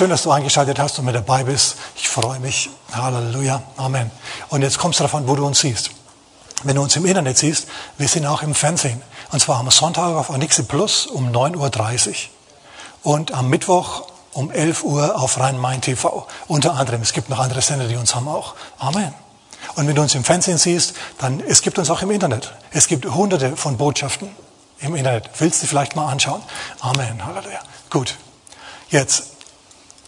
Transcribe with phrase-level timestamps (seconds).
[0.00, 1.76] Schön, dass du eingeschaltet hast und mit dabei bist.
[1.94, 2.70] Ich freue mich.
[2.90, 3.62] Halleluja.
[3.76, 4.10] Amen.
[4.48, 5.90] Und jetzt kommst du davon, wo du uns siehst.
[6.62, 7.66] Wenn du uns im Internet siehst,
[7.98, 9.02] wir sind auch im Fernsehen.
[9.30, 12.14] Und zwar am Sonntag auf Anixe Plus um 9.30 Uhr.
[13.02, 16.26] Und am Mittwoch um 11 Uhr auf Rhein-Main TV.
[16.48, 17.02] Unter anderem.
[17.02, 18.54] Es gibt noch andere Sender, die uns haben auch.
[18.78, 19.12] Amen.
[19.74, 22.54] Und wenn du uns im Fernsehen siehst, dann, es gibt uns auch im Internet.
[22.70, 24.30] Es gibt hunderte von Botschaften
[24.78, 25.28] im Internet.
[25.36, 26.40] Willst du vielleicht mal anschauen?
[26.80, 27.22] Amen.
[27.26, 27.60] Halleluja.
[27.90, 28.16] Gut.
[28.88, 29.29] Jetzt.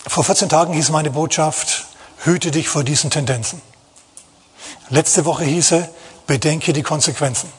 [0.06, 1.86] Vor 14 Tagen hieß meine Botschaft,
[2.24, 3.62] hüte dich vor diesen Tendenzen.
[4.88, 5.88] Letzte Woche hieße,
[6.26, 7.50] bedenke die Konsequenzen.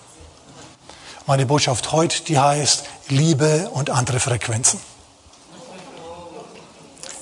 [1.26, 4.80] Meine Botschaft heute, die heißt Liebe und andere Frequenzen.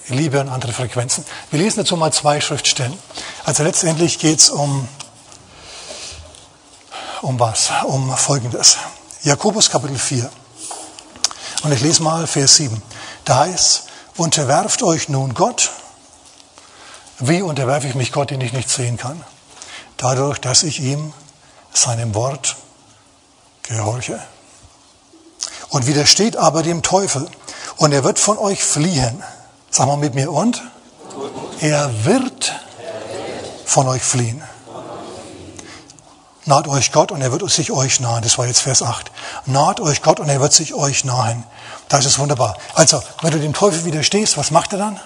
[0.07, 1.23] Liebe und andere Frequenzen.
[1.51, 2.97] Wir lesen dazu mal zwei Schriftstellen.
[3.45, 4.87] Also letztendlich geht es um,
[7.21, 7.69] um was?
[7.85, 8.77] Um Folgendes.
[9.23, 10.29] Jakobus Kapitel 4.
[11.63, 12.81] Und ich lese mal Vers 7.
[13.23, 13.83] Da heißt,
[14.17, 15.71] unterwerft euch nun Gott.
[17.19, 19.23] Wie unterwerfe ich mich Gott, den ich nicht sehen kann?
[19.97, 21.13] Dadurch, dass ich ihm,
[21.73, 22.55] seinem Wort,
[23.63, 24.19] gehorche.
[25.69, 27.29] Und widersteht aber dem Teufel,
[27.77, 29.23] und er wird von euch fliehen.
[29.69, 30.61] Sag mal mit mir, und?
[31.61, 32.53] Er wird
[33.65, 34.43] von euch fliehen.
[36.45, 38.23] Naht euch Gott und er wird sich euch nahen.
[38.23, 39.11] Das war jetzt Vers 8.
[39.45, 41.43] Naht euch Gott und er wird sich euch nahen.
[41.91, 42.57] Das ist wunderbar.
[42.73, 44.99] Also, wenn du dem Teufel widerstehst, was macht er dann?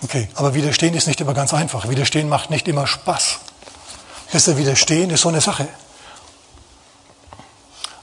[0.00, 1.88] Okay, aber widerstehen ist nicht immer ganz einfach.
[1.88, 3.40] Widerstehen macht nicht immer Spaß.
[4.30, 5.66] Wisst ihr, widerstehen ist so eine Sache.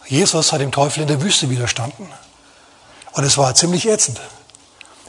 [0.07, 2.11] Jesus hat dem Teufel in der Wüste widerstanden.
[3.13, 4.19] Und es war ziemlich ätzend.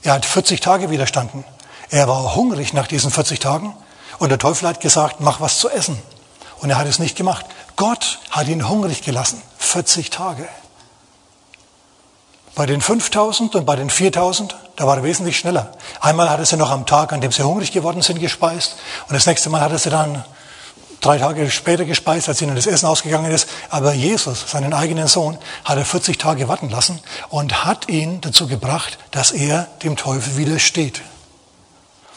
[0.04, 1.42] Er hat 40 Tage widerstanden.
[1.90, 3.76] Er war hungrig nach diesen 40 Tagen.
[4.20, 6.00] Und der Teufel hat gesagt, mach was zu essen.
[6.60, 7.46] Und er hat es nicht gemacht.
[7.74, 9.42] Gott hat ihn hungrig gelassen.
[9.58, 10.48] 40 Tage.
[12.58, 15.70] Bei den 5000 und bei den 4000, da war er wesentlich schneller.
[16.00, 18.74] Einmal hat er sie noch am Tag, an dem sie hungrig geworden sind, gespeist.
[19.06, 20.24] Und das nächste Mal hat er sie dann
[21.00, 23.48] drei Tage später gespeist, als ihnen das Essen ausgegangen ist.
[23.70, 28.48] Aber Jesus, seinen eigenen Sohn, hat er 40 Tage warten lassen und hat ihn dazu
[28.48, 31.02] gebracht, dass er dem Teufel widersteht.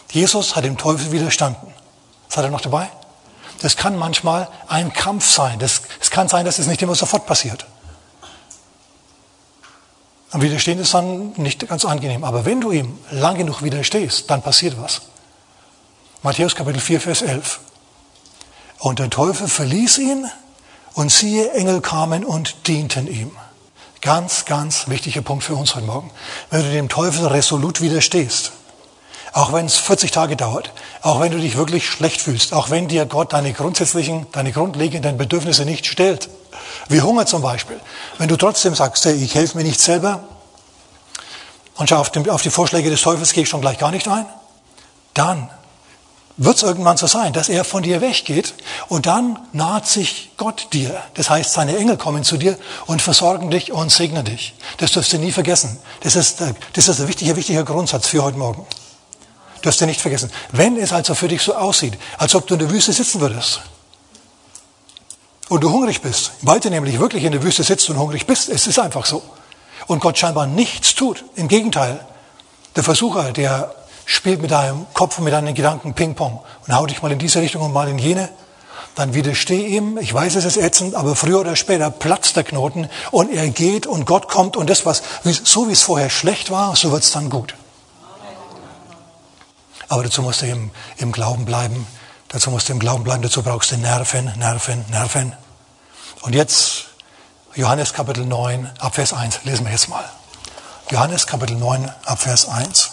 [0.09, 1.71] Jesus hat dem Teufel widerstanden.
[2.29, 2.89] Seid ihr noch dabei?
[3.61, 5.61] Das kann manchmal ein Kampf sein.
[5.61, 7.67] Es kann sein, dass es nicht immer sofort passiert.
[10.31, 12.23] Am Widerstehen ist dann nicht ganz angenehm.
[12.23, 15.01] Aber wenn du ihm lang genug widerstehst, dann passiert was.
[16.23, 17.59] Matthäus Kapitel 4, Vers 11.
[18.79, 20.25] Und der Teufel verließ ihn
[20.93, 23.31] und siehe, Engel kamen und dienten ihm.
[24.01, 26.11] Ganz, ganz wichtiger Punkt für uns heute Morgen.
[26.49, 28.53] Wenn du dem Teufel resolut widerstehst,
[29.33, 30.71] auch wenn es 40 Tage dauert,
[31.01, 35.17] auch wenn du dich wirklich schlecht fühlst, auch wenn dir Gott deine grundsätzlichen, deine grundlegenden
[35.17, 36.29] Bedürfnisse nicht stellt,
[36.89, 37.79] wie Hunger zum Beispiel.
[38.17, 40.23] Wenn du trotzdem sagst, hey, ich helfe mir nicht selber
[41.75, 44.07] und schau auf, den, auf die Vorschläge des Teufels gehe ich schon gleich gar nicht
[44.07, 44.25] ein,
[45.13, 45.49] dann
[46.37, 48.53] wird es irgendwann so sein, dass er von dir weggeht
[48.87, 51.01] und dann naht sich Gott dir.
[51.13, 54.55] Das heißt, seine Engel kommen zu dir und versorgen dich und segnen dich.
[54.77, 55.77] Das darfst du nie vergessen.
[56.01, 56.41] Das ist,
[56.73, 58.65] das ist ein wichtiger, wichtiger Grundsatz für heute Morgen.
[59.61, 60.31] Du hast du nicht vergessen.
[60.51, 63.61] Wenn es also für dich so aussieht, als ob du in der Wüste sitzen würdest
[65.51, 68.47] und du hungrig bist, weil du nämlich wirklich in der Wüste sitzt und hungrig bist,
[68.47, 69.21] es ist einfach so,
[69.85, 71.99] und Gott scheinbar nichts tut, im Gegenteil,
[72.77, 73.75] der Versucher, der
[74.05, 77.41] spielt mit deinem Kopf und mit deinen Gedanken Ping-Pong und haut dich mal in diese
[77.41, 78.29] Richtung und mal in jene,
[78.95, 79.97] dann widersteh ihm.
[79.97, 83.87] Ich weiß, es ist ätzend, aber früher oder später platzt der Knoten und er geht
[83.87, 87.11] und Gott kommt und das, was, so wie es vorher schlecht war, so wird es
[87.11, 87.55] dann gut.
[89.89, 91.85] Aber dazu musst du im, im Glauben bleiben.
[92.31, 93.21] Dazu musst du im Glauben bleiben.
[93.21, 95.35] Dazu brauchst du Nerven, Nerven, Nerven.
[96.21, 96.85] Und jetzt
[97.55, 99.43] Johannes Kapitel 9, Abvers 1.
[99.43, 100.09] Lesen wir jetzt mal.
[100.89, 102.91] Johannes Kapitel 9, Abvers 1.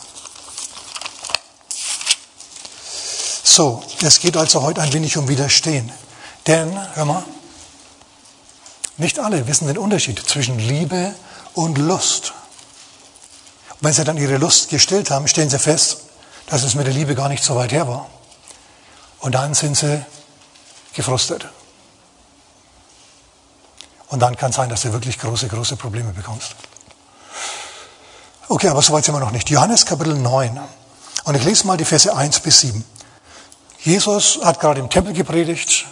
[3.45, 5.93] So, es geht also heute ein wenig um Widerstehen.
[6.49, 7.23] Denn, hör mal,
[8.97, 11.15] nicht alle wissen den Unterschied zwischen Liebe
[11.55, 12.33] und Lust.
[13.71, 15.99] Und wenn sie dann ihre Lust gestillt haben, stellen sie fest,
[16.47, 18.09] dass es mit der Liebe gar nicht so weit her war.
[19.21, 20.05] Und dann sind sie
[20.95, 21.49] gefrustet.
[24.09, 26.55] Und dann kann es sein, dass du wirklich große, große Probleme bekommst.
[28.49, 29.51] Okay, aber soweit sind wir noch nicht.
[29.51, 30.59] Johannes Kapitel 9.
[31.25, 32.85] Und ich lese mal die Verse 1 bis 7.
[33.81, 35.87] Jesus hat gerade im Tempel gepredigt.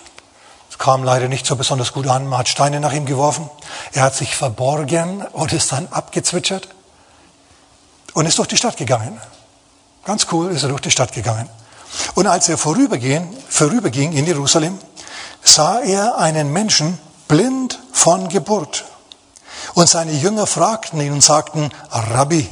[0.70, 2.26] Es kam leider nicht so besonders gut an.
[2.26, 3.50] Man hat Steine nach ihm geworfen.
[3.92, 6.68] Er hat sich verborgen und ist dann abgezwitschert
[8.14, 9.20] und ist durch die Stadt gegangen.
[10.04, 11.48] Ganz cool ist er durch die Stadt gegangen.
[12.14, 14.78] Und als er vorüberging, vorüberging in Jerusalem,
[15.42, 16.98] sah er einen Menschen
[17.28, 18.84] blind von Geburt.
[19.74, 22.48] Und seine Jünger fragten ihn und sagten, Rabbi,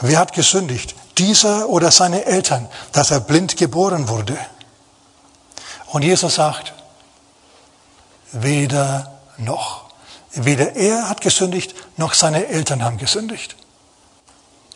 [0.00, 0.94] wer hat gesündigt?
[1.18, 4.38] Dieser oder seine Eltern, dass er blind geboren wurde?
[5.86, 6.72] Und Jesus sagt,
[8.32, 9.84] weder noch.
[10.32, 13.56] Weder er hat gesündigt, noch seine Eltern haben gesündigt.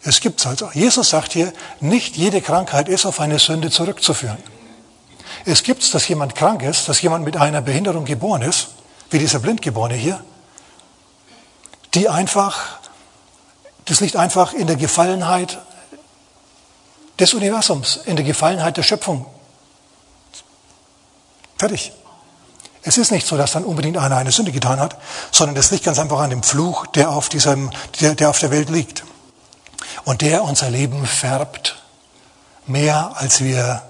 [0.05, 0.71] Es gibt's also.
[0.73, 4.39] Jesus sagt hier, nicht jede Krankheit ist auf eine Sünde zurückzuführen.
[5.45, 8.69] Es gibt's, dass jemand krank ist, dass jemand mit einer Behinderung geboren ist,
[9.11, 10.23] wie dieser Blindgeborene hier,
[11.95, 12.79] die einfach,
[13.85, 15.59] das liegt einfach in der Gefallenheit
[17.19, 19.27] des Universums, in der Gefallenheit der Schöpfung.
[21.59, 21.93] Fertig.
[22.85, 24.97] Es ist nicht so, dass dann unbedingt einer eine Sünde getan hat,
[25.31, 27.71] sondern das liegt ganz einfach an dem Fluch, der auf, diesem,
[28.01, 29.05] der, der auf der Welt liegt.
[30.05, 31.83] Und der unser Leben färbt,
[32.67, 33.83] mehr als wir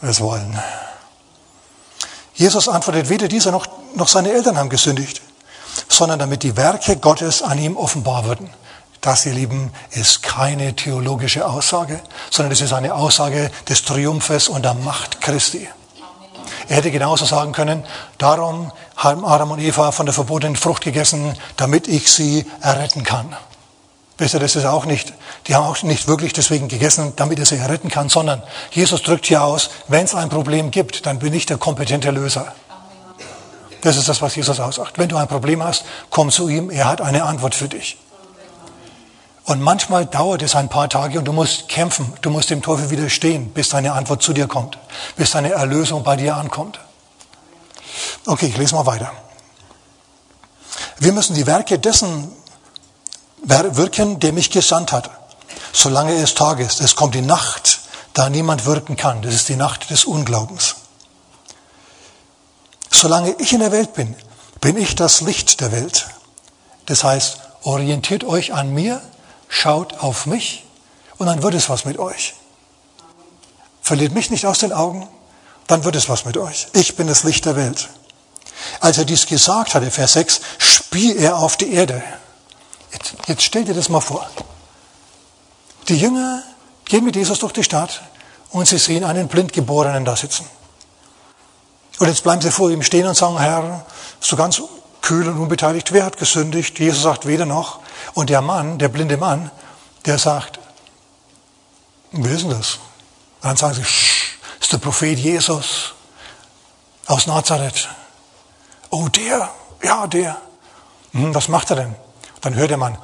[0.00, 0.58] es wollen.
[2.34, 5.20] Jesus antwortet, weder dieser noch, noch seine Eltern haben gesündigt,
[5.88, 8.50] sondern damit die Werke Gottes an ihm offenbar würden.
[9.00, 12.00] Das, ihr Lieben, ist keine theologische Aussage,
[12.30, 15.68] sondern es ist eine Aussage des Triumphes und der Macht Christi.
[16.68, 17.84] Er hätte genauso sagen können,
[18.18, 23.36] darum haben Adam und Eva von der verbotenen Frucht gegessen, damit ich sie erretten kann.
[24.22, 25.12] Wisst ihr, das ist auch nicht,
[25.48, 28.40] die haben auch nicht wirklich deswegen gegessen, damit er sie erretten kann, sondern
[28.70, 32.54] Jesus drückt hier aus, wenn es ein Problem gibt, dann bin ich der kompetente Löser.
[33.80, 34.96] Das ist das, was Jesus aussagt.
[34.96, 37.98] Wenn du ein Problem hast, komm zu ihm, er hat eine Antwort für dich.
[39.42, 42.90] Und manchmal dauert es ein paar Tage und du musst kämpfen, du musst dem Teufel
[42.90, 44.78] widerstehen, bis deine Antwort zu dir kommt,
[45.16, 46.78] bis deine Erlösung bei dir ankommt.
[48.24, 49.10] Okay, ich lese mal weiter.
[51.00, 52.30] Wir müssen die Werke dessen
[53.42, 55.10] wirken, der mich gesandt hat,
[55.72, 56.80] solange es Tag ist.
[56.80, 57.80] Es kommt die Nacht,
[58.14, 59.22] da niemand wirken kann.
[59.22, 60.76] Das ist die Nacht des Unglaubens.
[62.90, 64.14] Solange ich in der Welt bin,
[64.60, 66.06] bin ich das Licht der Welt.
[66.86, 69.02] Das heißt, orientiert euch an mir
[69.48, 70.64] schaut auf mich
[71.18, 72.34] und dann wird es was mit euch.
[73.82, 75.08] Verliert mich nicht aus den Augen,
[75.66, 76.68] dann wird es was mit euch.
[76.72, 77.88] Ich bin das Licht der Welt.
[78.80, 82.02] Als er dies gesagt hatte, Vers 6, spie er auf die Erde.
[82.92, 84.28] Jetzt, jetzt stell dir das mal vor.
[85.88, 86.42] Die Jünger
[86.84, 88.02] gehen mit Jesus durch die Stadt
[88.50, 90.46] und sie sehen einen Blindgeborenen da sitzen.
[91.98, 93.86] Und jetzt bleiben sie vor ihm stehen und sagen, Herr,
[94.20, 94.62] so ganz
[95.00, 96.78] kühl und unbeteiligt, wer hat gesündigt?
[96.78, 97.80] Jesus sagt weder noch.
[98.14, 99.50] Und der Mann, der blinde Mann,
[100.04, 100.58] der sagt,
[102.12, 102.74] wer ist denn das?
[103.40, 103.82] Und dann sagen sie,
[104.60, 105.94] ist der Prophet Jesus
[107.06, 107.88] aus Nazareth.
[108.90, 109.50] Oh, der,
[109.82, 110.36] ja, der.
[111.12, 111.96] Hm, was macht er denn?
[112.42, 112.98] Dann hört der Mann,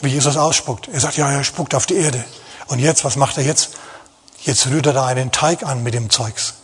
[0.00, 0.88] wie Jesus ausspuckt.
[0.88, 2.24] Er sagt, ja, er spuckt auf die Erde.
[2.66, 3.70] Und jetzt, was macht er jetzt?
[4.42, 6.54] Jetzt rührt er da einen Teig an mit dem Zeugs.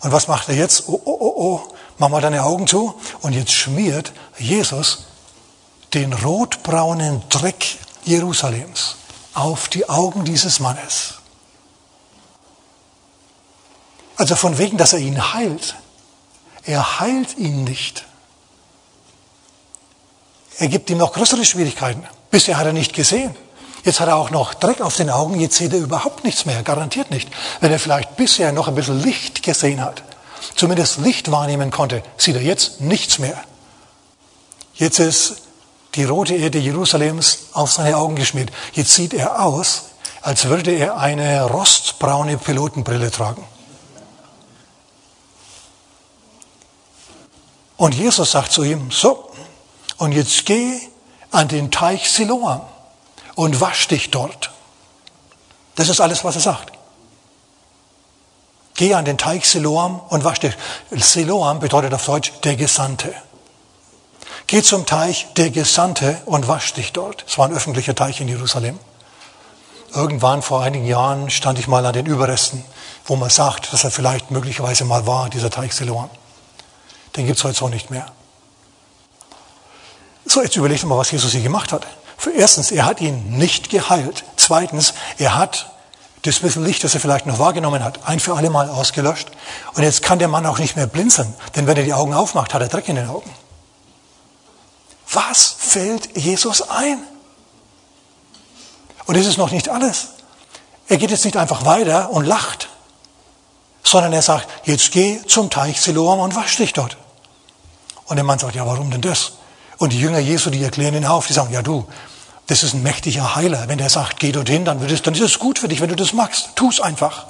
[0.00, 0.88] Und was macht er jetzt?
[0.88, 1.74] Oh, oh, oh, oh.
[1.98, 2.94] Mach mal deine Augen zu.
[3.20, 5.04] Und jetzt schmiert Jesus
[5.92, 8.96] den rotbraunen Dreck Jerusalems
[9.34, 11.14] auf die Augen dieses Mannes.
[14.16, 15.76] Also von wegen, dass er ihn heilt.
[16.64, 18.04] Er heilt ihn nicht.
[20.58, 22.04] Er gibt ihm noch größere Schwierigkeiten.
[22.30, 23.34] Bisher hat er nicht gesehen.
[23.84, 25.38] Jetzt hat er auch noch Dreck auf den Augen.
[25.38, 26.62] Jetzt sieht er überhaupt nichts mehr.
[26.62, 27.28] Garantiert nicht.
[27.60, 30.02] Wenn er vielleicht bisher noch ein bisschen Licht gesehen hat,
[30.56, 33.40] zumindest Licht wahrnehmen konnte, sieht er jetzt nichts mehr.
[34.74, 35.36] Jetzt ist
[35.94, 38.50] die rote Erde Jerusalems auf seine Augen geschmiert.
[38.72, 39.84] Jetzt sieht er aus,
[40.22, 43.44] als würde er eine rostbraune Pilotenbrille tragen.
[47.76, 49.27] Und Jesus sagt zu ihm, so,
[49.98, 50.80] und jetzt geh
[51.30, 52.62] an den Teich Siloam
[53.34, 54.50] und wasch dich dort.
[55.74, 56.72] Das ist alles, was er sagt.
[58.74, 60.54] Geh an den Teich Siloam und wasch dich.
[60.90, 63.12] Siloam bedeutet auf Deutsch der Gesandte.
[64.46, 67.24] Geh zum Teich der Gesandte und wasch dich dort.
[67.28, 68.78] Es war ein öffentlicher Teich in Jerusalem.
[69.94, 72.64] Irgendwann vor einigen Jahren stand ich mal an den Überresten,
[73.04, 76.08] wo man sagt, dass er vielleicht möglicherweise mal war, dieser Teich Siloam.
[77.16, 78.06] Den gibt es heute so nicht mehr.
[80.28, 81.86] So, jetzt überlegt mal, was Jesus hier gemacht hat.
[82.18, 84.24] Für erstens, er hat ihn nicht geheilt.
[84.36, 85.70] Zweitens, er hat
[86.22, 89.30] das bisschen Licht, das er vielleicht noch wahrgenommen hat, ein für alle Mal ausgelöscht.
[89.74, 92.52] Und jetzt kann der Mann auch nicht mehr blinzeln, denn wenn er die Augen aufmacht,
[92.52, 93.30] hat er Dreck in den Augen.
[95.10, 96.98] Was fällt Jesus ein?
[99.06, 100.08] Und es ist noch nicht alles.
[100.88, 102.68] Er geht jetzt nicht einfach weiter und lacht,
[103.82, 106.98] sondern er sagt, jetzt geh zum Teich Siloam und wasch dich dort.
[108.06, 109.32] Und der Mann sagt, ja, warum denn das?
[109.78, 111.86] Und die Jünger Jesu, die erklären ihn auf, die sagen, ja du,
[112.48, 113.68] das ist ein mächtiger Heiler.
[113.68, 115.88] Wenn der sagt, geh dorthin, dann, wird es, dann ist es gut für dich, wenn
[115.88, 116.50] du das magst.
[116.56, 117.26] Tu es einfach.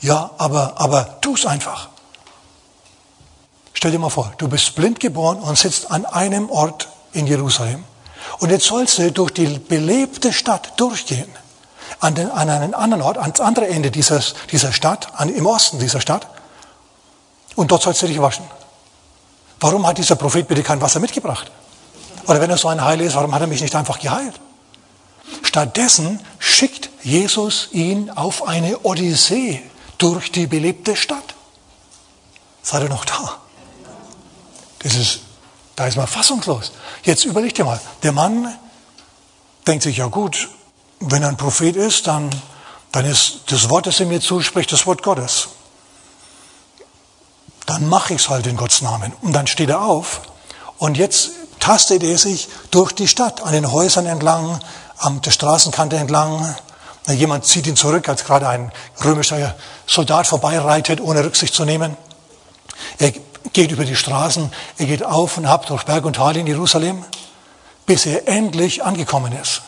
[0.00, 1.88] Ja, aber, aber tu es einfach.
[3.74, 7.84] Stell dir mal vor, du bist blind geboren und sitzt an einem Ort in Jerusalem.
[8.38, 11.28] Und jetzt sollst du durch die belebte Stadt durchgehen.
[11.98, 15.78] An, den, an einen anderen Ort, ans andere Ende dieses, dieser Stadt, an, im Osten
[15.78, 16.28] dieser Stadt.
[17.56, 18.44] Und dort sollst du dich waschen.
[19.58, 21.50] Warum hat dieser Prophet bitte kein Wasser mitgebracht?
[22.30, 24.38] Oder wenn er so ein Heil ist, warum hat er mich nicht einfach geheilt?
[25.42, 29.60] Stattdessen schickt Jesus ihn auf eine Odyssee
[29.98, 31.34] durch die belebte Stadt.
[32.62, 33.36] Seid ihr noch da?
[34.78, 35.22] Das ist,
[35.74, 36.70] da ist man fassungslos.
[37.02, 38.56] Jetzt überleg dir mal, der Mann
[39.66, 40.50] denkt sich, ja gut,
[41.00, 42.30] wenn er ein Prophet ist, dann,
[42.92, 45.48] dann ist das Wort, das er mir zuspricht, das Wort Gottes.
[47.66, 49.12] Dann mache ich es halt in Gottes Namen.
[49.20, 50.20] Und dann steht er auf
[50.78, 54.60] und jetzt tastet er sich durch die Stadt, an den Häusern entlang,
[54.98, 56.56] an der Straßenkante entlang.
[57.08, 58.72] Jemand zieht ihn zurück, als gerade ein
[59.04, 59.54] römischer
[59.86, 61.96] Soldat vorbeireitet, ohne Rücksicht zu nehmen.
[62.98, 63.12] Er
[63.52, 67.04] geht über die Straßen, er geht auf und ab durch Berg und Tal in Jerusalem,
[67.86, 69.62] bis er endlich angekommen ist.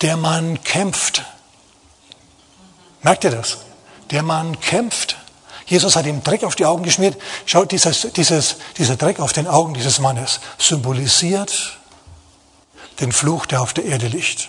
[0.00, 1.24] Der Mann kämpft.
[3.02, 3.58] Merkt ihr das?
[4.10, 5.16] Der Mann kämpft.
[5.66, 7.16] Jesus hat ihm Dreck auf die Augen geschmiert.
[7.46, 11.78] Schaut, dieses, dieses, dieser Dreck auf den Augen dieses Mannes symbolisiert
[13.00, 14.48] den Fluch, der auf der Erde liegt.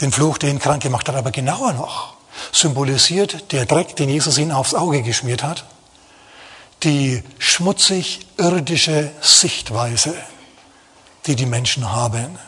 [0.00, 1.14] Den Fluch, der ihn krank gemacht hat.
[1.14, 2.14] Aber genauer noch
[2.50, 5.64] symbolisiert der Dreck, den Jesus ihm aufs Auge geschmiert hat,
[6.82, 10.14] die schmutzig irdische Sichtweise,
[11.26, 12.38] die die Menschen haben.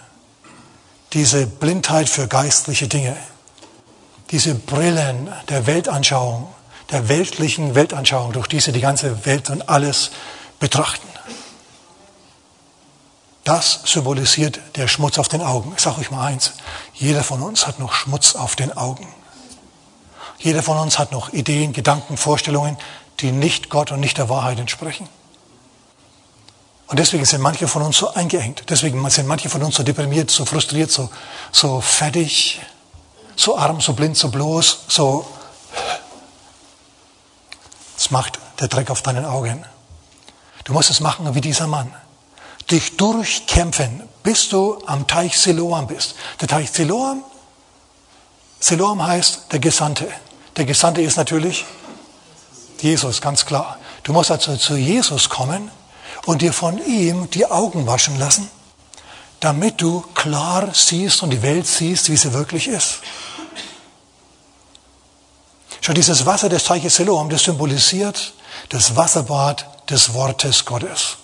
[1.12, 3.16] Diese Blindheit für geistliche Dinge,
[4.30, 6.52] diese Brillen der Weltanschauung,
[6.94, 10.12] der weltlichen Weltanschauung, durch die sie die ganze Welt und alles
[10.60, 11.08] betrachten.
[13.42, 15.72] Das symbolisiert der Schmutz auf den Augen.
[15.76, 16.52] Ich sage euch mal eins,
[16.94, 19.12] jeder von uns hat noch Schmutz auf den Augen.
[20.38, 22.76] Jeder von uns hat noch Ideen, Gedanken, Vorstellungen,
[23.18, 25.08] die nicht Gott und nicht der Wahrheit entsprechen.
[26.86, 28.64] Und deswegen sind manche von uns so eingeengt.
[28.68, 31.10] Deswegen sind manche von uns so deprimiert, so frustriert, so,
[31.50, 32.60] so fertig,
[33.34, 35.26] so arm, so blind, so bloß, so.
[38.04, 39.64] Das macht der Dreck auf deinen Augen.
[40.64, 41.90] Du musst es machen wie dieser Mann.
[42.70, 46.14] Dich durchkämpfen, bis du am Teich Siloam bist.
[46.38, 47.24] Der Teich Siloam,
[48.60, 50.06] Siloam heißt der Gesandte.
[50.54, 51.64] Der Gesandte ist natürlich
[52.82, 53.78] Jesus, ganz klar.
[54.02, 55.70] Du musst also zu Jesus kommen
[56.26, 58.50] und dir von ihm die Augen waschen lassen,
[59.40, 63.00] damit du klar siehst und die Welt siehst, wie sie wirklich ist.
[65.86, 68.32] Schau, dieses Wasser des Teiches Siloam, das symbolisiert
[68.70, 71.18] das Wasserbad des Wortes Gottes.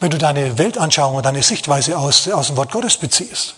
[0.00, 3.54] Wenn du deine Weltanschauung und deine Sichtweise aus, aus dem Wort Gottes beziehst,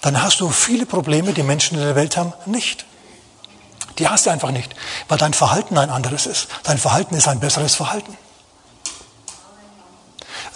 [0.00, 2.86] dann hast du viele Probleme, die Menschen in der Welt haben, nicht.
[3.98, 4.74] Die hast du einfach nicht,
[5.08, 6.48] weil dein Verhalten ein anderes ist.
[6.62, 8.16] Dein Verhalten ist ein besseres Verhalten.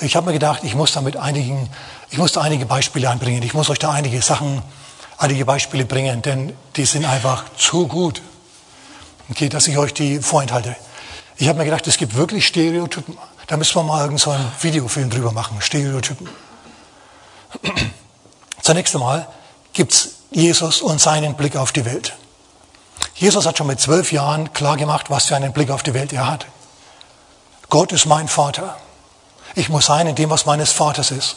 [0.00, 1.68] Ich habe mir gedacht, ich muss damit einigen,
[2.08, 3.42] ich muss da einige Beispiele anbringen.
[3.42, 4.62] Ich muss euch da einige Sachen,
[5.18, 8.22] einige Beispiele bringen, denn die sind einfach zu gut.
[9.30, 10.76] Okay, dass ich euch die vorenthalte.
[11.36, 13.16] Ich habe mir gedacht, es gibt wirklich Stereotypen.
[13.46, 15.60] Da müssen wir mal irgend so einen Videofilm drüber machen.
[15.60, 16.28] Stereotypen.
[18.62, 19.26] Zunächst einmal
[19.72, 22.14] gibt's Jesus und seinen Blick auf die Welt.
[23.14, 26.12] Jesus hat schon mit zwölf Jahren klar gemacht, was für einen Blick auf die Welt
[26.12, 26.46] er hat.
[27.68, 28.76] Gott ist mein Vater.
[29.54, 31.36] Ich muss sein in dem, was meines Vaters ist.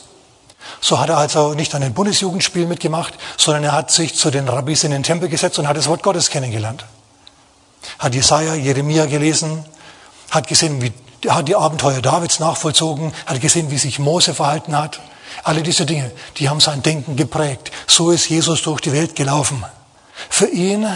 [0.82, 4.48] So hat er also nicht an den Bundesjugendspielen mitgemacht, sondern er hat sich zu den
[4.48, 6.86] Rabbis in den Tempel gesetzt und hat das Wort Gottes kennengelernt.
[8.00, 9.66] Hat Jesaja, Jeremia gelesen,
[10.32, 10.92] hat gesehen, wie,
[11.30, 15.00] hat die Abenteuer Davids nachvollzogen, hat gesehen, wie sich Mose verhalten hat.
[15.44, 17.72] Alle diese Dinge, die haben sein Denken geprägt.
[17.88, 19.64] So ist Jesus durch die Welt gelaufen.
[20.30, 20.88] Für ihn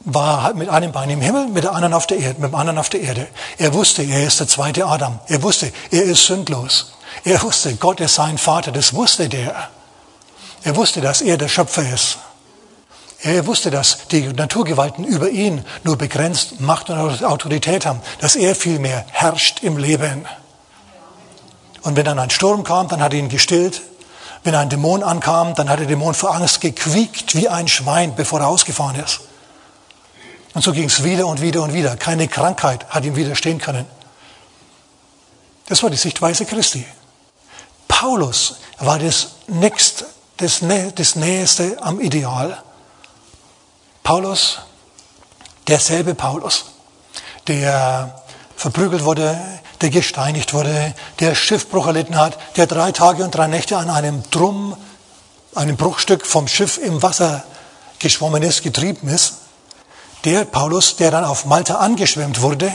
[0.00, 2.54] war halt mit einem Bein im Himmel, mit, der anderen auf der Erde, mit dem
[2.54, 3.26] anderen auf der Erde.
[3.58, 5.18] Er wusste, er ist der zweite Adam.
[5.26, 6.92] Er wusste, er ist sündlos.
[7.24, 8.72] Er wusste, Gott ist sein Vater.
[8.72, 9.68] Das wusste der.
[10.62, 12.18] Er wusste, dass er der Schöpfer ist.
[13.22, 18.54] Er wusste, dass die Naturgewalten über ihn nur begrenzt Macht und Autorität haben, dass er
[18.54, 20.26] vielmehr herrscht im Leben.
[21.82, 23.82] Und wenn dann ein Sturm kam, dann hat er ihn gestillt.
[24.42, 28.40] Wenn ein Dämon ankam, dann hat der Dämon vor Angst gequiekt wie ein Schwein, bevor
[28.40, 29.20] er ausgefahren ist.
[30.54, 31.96] Und so ging es wieder und wieder und wieder.
[31.96, 33.84] Keine Krankheit hat ihm widerstehen können.
[35.66, 36.86] Das war die Sichtweise Christi.
[37.86, 40.06] Paulus war das, Nächste,
[40.38, 40.62] das,
[40.94, 42.62] das Nächste am Ideal.
[44.02, 44.58] Paulus,
[45.68, 46.66] derselbe Paulus,
[47.46, 48.22] der
[48.56, 49.38] verprügelt wurde,
[49.80, 54.22] der gesteinigt wurde, der Schiffbruch erlitten hat, der drei Tage und drei Nächte an einem
[54.30, 54.76] Drum,
[55.54, 57.44] einem Bruchstück vom Schiff im Wasser
[57.98, 59.34] geschwommen ist, getrieben ist,
[60.24, 62.70] der Paulus, der dann auf Malta angeschwemmt wurde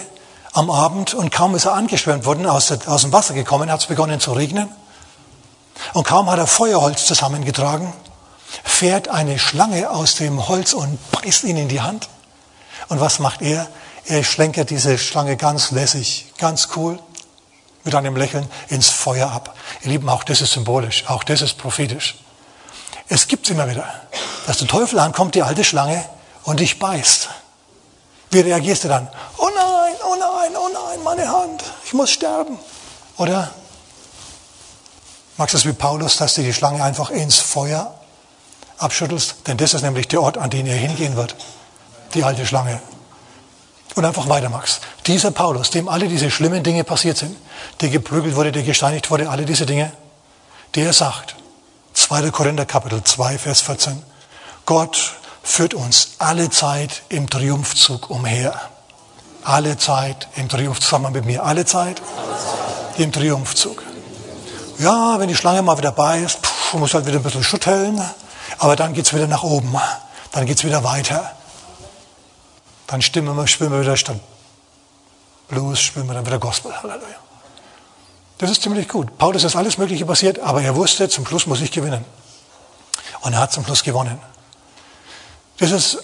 [0.53, 3.87] am Abend und kaum ist er angeschwemmt worden, aus, aus dem Wasser gekommen, hat es
[3.87, 4.69] begonnen zu regnen.
[5.93, 7.91] Und kaum hat er Feuerholz zusammengetragen,
[8.63, 12.09] fährt eine Schlange aus dem Holz und beißt ihn in die Hand.
[12.89, 13.67] Und was macht er?
[14.05, 16.99] Er schlenkert diese Schlange ganz lässig, ganz cool,
[17.83, 19.55] mit einem Lächeln ins Feuer ab.
[19.81, 22.15] Ihr Lieben, auch das ist symbolisch, auch das ist prophetisch.
[23.07, 23.87] Es gibt immer wieder,
[24.47, 26.03] dass der Teufel ankommt, die alte Schlange,
[26.43, 27.29] und dich beißt.
[28.31, 29.07] Wie reagierst du dann?
[29.37, 32.57] Oh nein, oh nein, oh nein, meine Hand, ich muss sterben.
[33.17, 33.51] Oder
[35.37, 37.93] magst du es wie Paulus, dass du die Schlange einfach ins Feuer
[38.77, 39.47] abschüttelst?
[39.47, 41.35] Denn das ist nämlich der Ort, an den er hingehen wird.
[42.13, 42.79] Die alte Schlange.
[43.95, 44.81] Und einfach weitermachst.
[45.07, 47.35] Dieser Paulus, dem alle diese schlimmen Dinge passiert sind,
[47.81, 49.91] der geprügelt wurde, der gesteinigt wurde, alle diese Dinge,
[50.75, 51.35] der sagt,
[51.93, 52.29] 2.
[52.31, 54.03] Korinther Kapitel 2, Vers 14,
[54.65, 58.59] Gott führt uns alle Zeit im Triumphzug umher.
[59.43, 60.89] Alle Zeit im Triumphzug.
[60.89, 62.01] Sag mal mit mir, alle Zeit
[62.97, 63.83] im Triumphzug.
[64.79, 68.01] Ja, wenn die Schlange mal wieder beißt, pff, muss halt wieder ein bisschen schütteln,
[68.57, 69.75] aber dann geht's wieder nach oben.
[70.31, 71.31] Dann geht's wieder weiter.
[72.87, 74.19] Dann stimmen wir, spielen wir wieder statt
[75.47, 76.71] Blues, spielen wir dann wieder Gospel.
[76.75, 77.15] Halleluja.
[78.37, 79.17] Das ist ziemlich gut.
[79.17, 82.03] Paulus ist alles Mögliche passiert, aber er wusste, zum Schluss muss ich gewinnen.
[83.21, 84.19] Und er hat zum Schluss gewonnen.
[85.57, 85.99] Das ist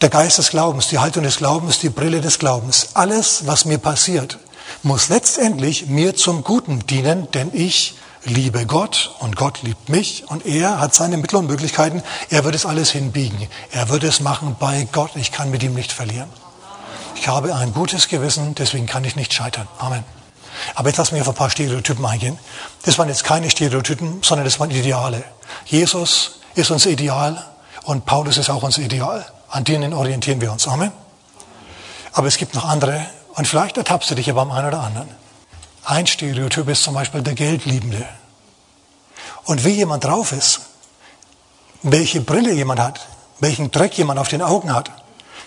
[0.00, 2.90] der Geist des Glaubens, die Haltung des Glaubens, die Brille des Glaubens.
[2.94, 4.38] Alles, was mir passiert,
[4.82, 10.46] muss letztendlich mir zum Guten dienen, denn ich liebe Gott und Gott liebt mich und
[10.46, 12.02] er hat seine Mittel und Möglichkeiten.
[12.30, 13.48] Er wird es alles hinbiegen.
[13.70, 15.12] Er wird es machen bei Gott.
[15.14, 16.28] Ich kann mit ihm nicht verlieren.
[17.16, 19.66] Ich habe ein gutes Gewissen, deswegen kann ich nicht scheitern.
[19.78, 20.04] Amen.
[20.74, 22.38] Aber jetzt lassen wir auf ein paar Stereotypen eingehen.
[22.84, 25.24] Das waren jetzt keine Stereotypen, sondern das waren Ideale.
[25.66, 27.44] Jesus ist unser Ideal
[27.84, 29.24] und Paulus ist auch unser Ideal.
[29.50, 30.68] An denen orientieren wir uns.
[30.68, 30.92] Amen.
[32.12, 35.08] Aber es gibt noch andere und vielleicht ertappst du dich ja beim einen oder anderen.
[35.88, 38.06] Ein Stereotyp ist zum Beispiel der Geldliebende.
[39.44, 40.60] Und wie jemand drauf ist,
[41.82, 43.08] welche Brille jemand hat,
[43.40, 44.90] welchen Dreck jemand auf den Augen hat,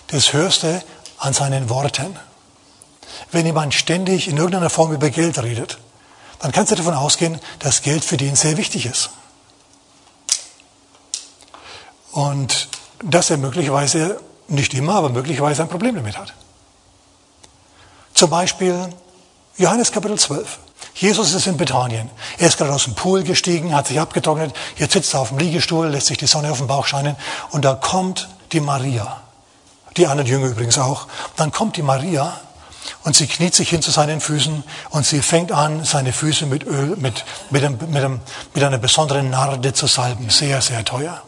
[0.08, 0.82] das hörst du
[1.18, 2.18] an seinen Worten.
[3.30, 5.78] Wenn jemand ständig in irgendeiner Form über Geld redet,
[6.40, 9.10] dann kannst du davon ausgehen, dass Geld für den sehr wichtig ist.
[12.10, 12.68] Und
[13.04, 16.34] dass er möglicherweise, nicht immer, aber möglicherweise ein Problem damit hat.
[18.12, 18.92] Zum Beispiel
[19.62, 20.58] Johannes Kapitel 12.
[20.96, 22.10] Jesus ist in Bethanien.
[22.38, 24.52] Er ist gerade aus dem Pool gestiegen, hat sich abgetrocknet.
[24.76, 27.14] Jetzt sitzt er auf dem Liegestuhl, lässt sich die Sonne auf den Bauch scheinen.
[27.52, 29.20] Und da kommt die Maria.
[29.96, 31.06] Die anderen Jünger übrigens auch.
[31.36, 32.40] Dann kommt die Maria
[33.04, 36.64] und sie kniet sich hin zu seinen Füßen und sie fängt an, seine Füße mit
[36.64, 38.20] Öl, mit, mit, einem, mit, einem,
[38.54, 40.28] mit einer besonderen Narde zu salben.
[40.28, 41.22] Sehr, sehr teuer.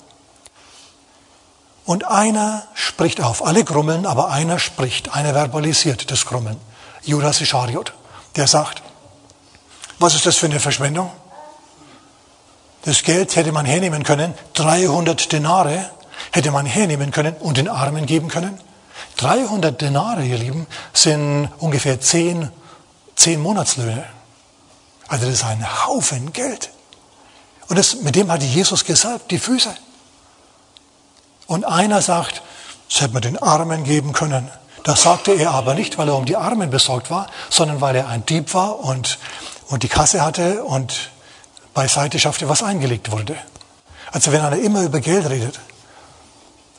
[1.85, 3.47] Und einer spricht auf.
[3.47, 5.15] Alle grummeln, aber einer spricht.
[5.15, 6.57] Einer verbalisiert das Grummeln.
[7.05, 7.93] Judas Ischariot.
[8.37, 8.83] Der sagt,
[9.99, 11.11] was ist das für eine Verschwendung?
[12.85, 15.91] Das Geld hätte man hernehmen können, 300 Denare
[16.33, 18.59] hätte man hernehmen können und den Armen geben können.
[19.17, 22.51] 300 Denare, ihr Lieben, sind ungefähr 10,
[23.17, 24.05] 10 Monatslöhne.
[25.09, 26.71] Also das ist ein Haufen Geld.
[27.69, 29.75] Und das, mit dem hat Jesus gesalbt, die Füße.
[31.47, 32.43] Und einer sagt,
[32.91, 34.51] das hätte man den Armen geben können.
[34.85, 38.09] Das sagte er aber nicht, weil er um die Armen besorgt war, sondern weil er
[38.09, 39.19] ein Dieb war und,
[39.69, 41.11] und die Kasse hatte und
[41.73, 43.35] beiseite schaffte, was eingelegt wurde.
[44.13, 45.59] Also wenn einer immer über Geld redet,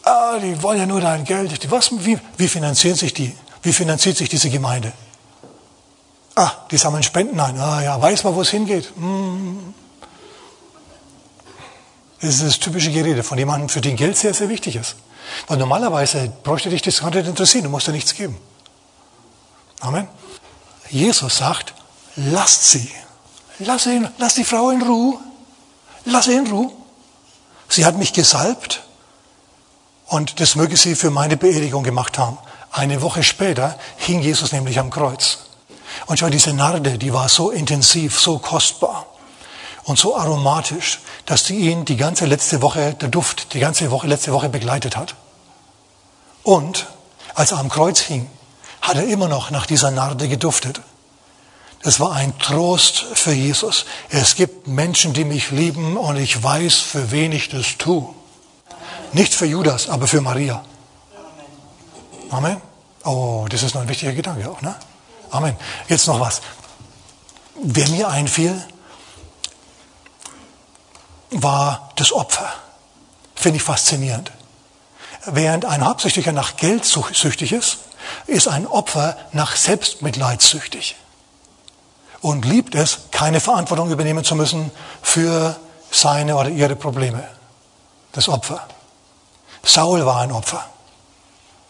[0.04, 1.72] ah, die wollen ja nur dein Geld.
[1.72, 3.36] Was, wie, wie finanzieren sich die?
[3.64, 4.94] Wie finanziert sich diese Gemeinde?
[6.36, 7.60] Ah, die sammeln Spenden ein.
[7.60, 8.94] Ah ja, weiß man, wo es hingeht?
[8.96, 9.74] Hm.
[12.22, 14.96] Das ist das typische Gerede von jemandem, für den Geld sehr, sehr wichtig ist.
[15.48, 18.38] Weil normalerweise bräuchte dich das gar nicht interessieren, du musst ja nichts geben.
[19.80, 20.08] Amen.
[20.90, 21.74] Jesus sagt,
[22.16, 22.92] lasst sie.
[23.60, 25.18] Lass, ihn, lass die Frau in Ruhe.
[26.06, 26.72] Lass sie in Ruhe.
[27.70, 28.84] Sie hat mich gesalbt
[30.08, 32.38] und das möge sie für meine Beerdigung gemacht haben.
[32.72, 35.40] Eine Woche später hing Jesus nämlich am Kreuz.
[36.06, 39.06] Und schau, diese Narde, die war so intensiv, so kostbar
[39.86, 44.08] und so aromatisch, dass die ihn die ganze letzte Woche, der Duft, die ganze Woche,
[44.08, 45.16] letzte Woche begleitet hat.
[46.44, 46.88] Und
[47.36, 48.30] als er am Kreuz hing,
[48.82, 50.82] hat er immer noch nach dieser Narde geduftet.
[51.84, 53.86] Das war ein Trost für Jesus.
[54.10, 58.10] Es gibt Menschen, die mich lieben und ich weiß, für wen ich das tue.
[59.14, 60.64] Nicht für Judas, aber für Maria.
[62.32, 62.60] Amen.
[63.04, 64.76] Oh, das ist noch ein wichtiger Gedanke auch, ne?
[65.30, 65.56] Amen.
[65.88, 66.42] Jetzt noch was.
[67.62, 68.66] Wer mir einfiel,
[71.44, 72.52] war das Opfer.
[73.36, 74.32] Finde ich faszinierend.
[75.26, 77.80] Während ein Habsüchtiger nach Geld süchtig ist,
[78.28, 80.96] ist ein Opfer nach Selbstmitleid süchtig.
[82.22, 84.72] Und liebt es, keine Verantwortung übernehmen zu müssen
[85.02, 85.56] für
[85.92, 87.24] seine oder ihre Probleme.
[88.12, 88.68] Das Opfer.
[89.64, 90.64] Saul war ein Opfer.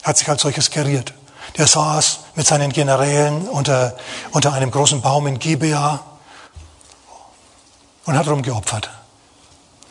[0.04, 1.14] Er hat sich als solches geriert.
[1.58, 3.96] Der saß mit seinen Generälen unter,
[4.32, 6.00] unter einem großen Baum in Gibea
[8.06, 8.90] und hat rumgeopfert.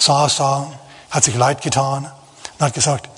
[0.04, 0.66] Saß da,
[1.08, 2.04] hat sich leid getan
[2.58, 3.08] und hat gesagt,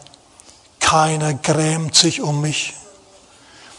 [0.78, 2.74] keiner grämt sich um mich,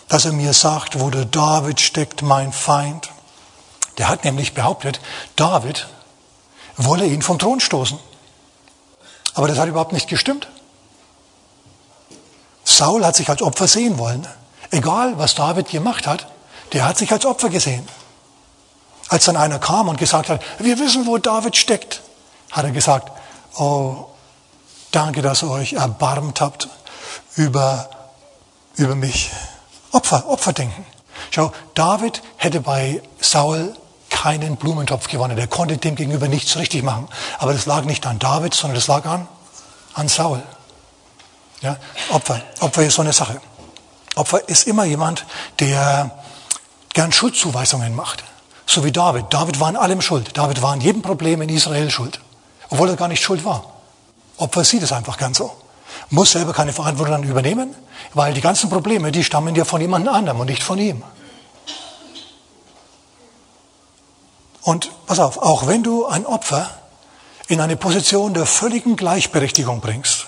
[0.10, 3.10] dass er mir sagt, wo der David steckt, mein Feind.
[3.98, 5.00] Der hat nämlich behauptet,
[5.38, 5.88] David
[6.76, 7.98] wolle ihn vom Thron stoßen.
[9.36, 10.50] Aber das hat überhaupt nicht gestimmt.
[12.66, 14.28] Saul hat sich als Opfer sehen wollen.
[14.70, 16.28] Egal, was David gemacht hat,
[16.74, 17.88] der hat sich als Opfer gesehen.
[19.08, 22.02] Als dann einer kam und gesagt hat, wir wissen, wo David steckt,
[22.52, 23.12] hat er gesagt,
[23.58, 24.06] oh,
[24.92, 26.70] danke, dass ihr euch erbarmt habt
[27.36, 27.90] über,
[28.76, 29.32] über mich.
[29.92, 30.86] Opfer, Opferdenken.
[31.32, 33.76] Schau, David hätte bei Saul
[34.10, 35.38] keinen Blumentopf gewonnen.
[35.38, 37.08] Er konnte dem gegenüber nichts richtig machen.
[37.38, 39.28] Aber das lag nicht an David, sondern das lag an,
[39.94, 40.42] an Saul.
[41.62, 41.78] Ja,
[42.10, 42.42] Opfer.
[42.60, 43.42] Opfer ist so eine Sache.
[44.16, 45.26] Opfer ist immer jemand,
[45.60, 46.12] der
[46.94, 48.24] gern Schuldzuweisungen macht.
[48.66, 49.26] So wie David.
[49.30, 50.36] David war in allem schuld.
[50.38, 52.20] David war in jedem Problem in Israel schuld.
[52.70, 53.64] Obwohl er gar nicht schuld war.
[54.38, 55.52] Opfer sieht es einfach ganz so.
[56.10, 57.76] Muss selber keine Verantwortung dann übernehmen,
[58.14, 61.02] weil die ganzen Probleme, die stammen ja von jemand anderem und nicht von ihm.
[64.62, 66.70] Und pass auf, auch wenn du ein Opfer
[67.48, 70.28] in eine Position der völligen Gleichberechtigung bringst,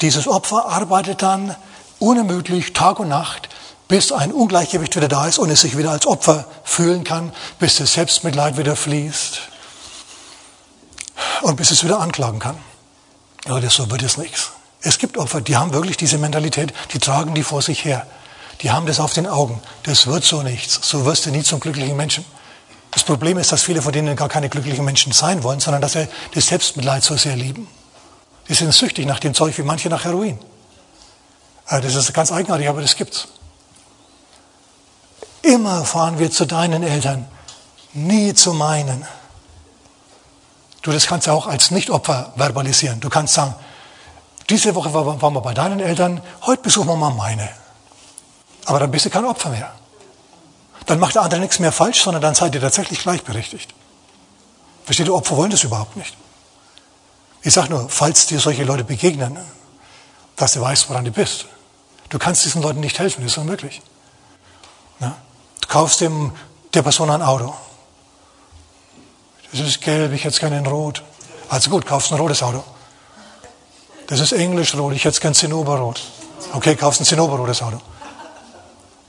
[0.00, 1.54] dieses Opfer arbeitet dann
[1.98, 3.48] unermüdlich Tag und Nacht,
[3.88, 7.76] bis ein Ungleichgewicht wieder da ist und es sich wieder als Opfer fühlen kann, bis
[7.76, 9.55] das Selbstmitleid wieder fließt
[11.42, 12.56] und bis es wieder anklagen kann.
[13.44, 14.52] Das, so wird es nichts.
[14.82, 18.06] Es gibt Opfer, die haben wirklich diese Mentalität, die tragen die vor sich her.
[18.62, 19.60] Die haben das auf den Augen.
[19.82, 20.80] Das wird so nichts.
[20.82, 22.24] So wirst du nie zum glücklichen Menschen.
[22.90, 25.92] Das Problem ist, dass viele von denen gar keine glücklichen Menschen sein wollen, sondern dass
[25.92, 27.68] sie das Selbstmitleid so sehr lieben.
[28.48, 30.38] Die sind süchtig nach dem Zeug wie manche nach Heroin.
[31.68, 33.28] Äh, das ist ganz eigenartig, aber das gibt's.
[35.42, 37.26] Immer fahren wir zu deinen Eltern,
[37.92, 39.06] nie zu meinen.
[40.86, 43.00] Du, das kannst du auch als Nichtopfer verbalisieren.
[43.00, 43.56] Du kannst sagen,
[44.48, 47.48] diese Woche waren wir bei deinen Eltern, heute besuchen wir mal meine.
[48.66, 49.72] Aber dann bist du kein Opfer mehr.
[50.86, 53.74] Dann macht der andere nichts mehr falsch, sondern dann seid ihr tatsächlich gleichberechtigt.
[54.84, 56.16] Versteht ihr, Opfer wollen das überhaupt nicht.
[57.42, 59.40] Ich sage nur, falls dir solche Leute begegnen,
[60.36, 61.46] dass du weißt, woran du bist.
[62.10, 63.82] Du kannst diesen Leuten nicht helfen, das ist unmöglich.
[65.00, 65.10] Du
[65.66, 66.30] kaufst dem,
[66.74, 67.56] der Person ein Auto.
[69.56, 71.02] Das ist gelb, ich hätte es gerne in rot.
[71.48, 72.62] Also gut, kaufst ein rotes Auto.
[74.06, 76.02] Das ist englischrot, ich hätte es gerne Zinnoberrot.
[76.52, 77.80] Okay, kaufst ein Zinnoberrotes Auto.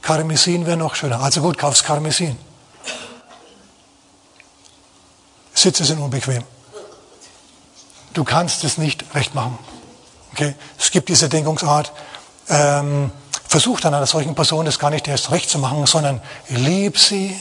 [0.02, 1.20] Karmesin wäre noch schöner.
[1.20, 2.38] Also gut, kaufst Karmesin.
[5.54, 6.44] Sitze sind unbequem.
[8.14, 9.60] Du kannst es nicht recht machen.
[10.32, 10.56] Okay?
[10.80, 11.92] Es gibt diese Denkungsart,
[12.48, 13.12] ähm,
[13.48, 17.38] versuch dann einer solchen Person das gar nicht erst recht zu machen, sondern lieb sie,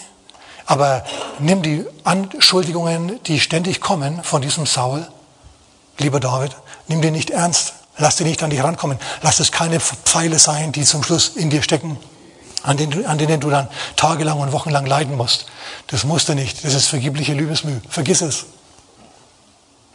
[0.67, 1.05] aber
[1.39, 5.07] nimm die Anschuldigungen, die ständig kommen von diesem Saul,
[5.99, 6.57] lieber David,
[6.89, 7.75] nimm die nicht ernst.
[7.99, 8.99] Lass die nicht an dich rankommen.
[9.23, 11.97] Lass es keine Pfeile sein, die zum Schluss in dir stecken,
[12.63, 15.47] an denen, an denen du dann tagelang und wochenlang leiden musst.
[15.87, 16.63] Das musst du nicht.
[16.63, 17.81] Das ist vergebliche Liebesmüh.
[17.89, 18.47] Vergiss es.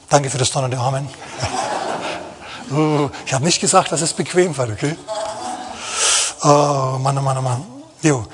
[0.09, 1.07] Danke für das donnernde Amen.
[2.71, 4.95] Uh, ich habe nicht gesagt, dass es bequem war, okay?
[6.41, 7.65] Oh, Mann, oh Mann, oh Mann.
[8.01, 8.25] Jo,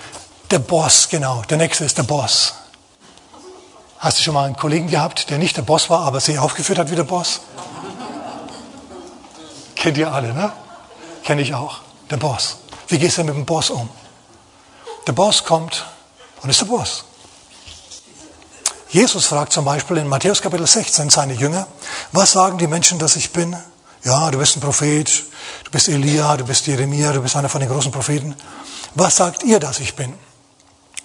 [0.51, 1.41] der Boss, genau.
[1.49, 2.53] Der nächste ist der Boss.
[3.99, 6.77] Hast du schon mal einen Kollegen gehabt, der nicht der Boss war, aber sich aufgeführt
[6.77, 7.41] hat wie der Boss?
[9.75, 10.51] Kennt ihr alle, ne?
[11.23, 11.81] Kenne ich auch.
[12.09, 12.57] Der Boss.
[12.87, 13.89] Wie gehst du mit dem Boss um?
[15.07, 15.85] Der Boss kommt
[16.41, 17.03] und ist der Boss.
[18.89, 21.67] Jesus fragt zum Beispiel in Matthäus Kapitel 16 seine Jünger,
[22.13, 23.55] was sagen die Menschen, dass ich bin?
[24.03, 25.23] Ja, du bist ein Prophet,
[25.65, 28.35] du bist Elia, du bist Jeremia, du bist einer von den großen Propheten.
[28.95, 30.13] Was sagt ihr, dass ich bin?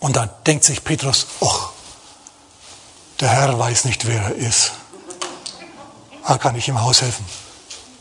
[0.03, 1.71] Und dann denkt sich Petrus, ach,
[3.21, 4.73] der Herr weiß nicht, wer er ist.
[6.27, 7.25] Da kann ich ihm aushelfen.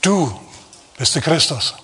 [0.01, 0.33] Du
[0.97, 1.75] bist der Christus,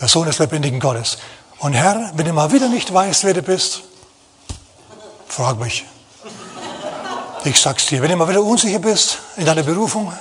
[0.00, 1.18] der Sohn des lebendigen Gottes.
[1.60, 3.82] Und Herr, wenn du mal wieder nicht weißt, wer du bist,
[5.28, 5.84] frag mich.
[7.44, 10.12] Ich sag's dir, wenn du mal wieder unsicher bist in deiner Berufung,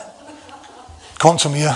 [1.18, 1.76] komm zu mir.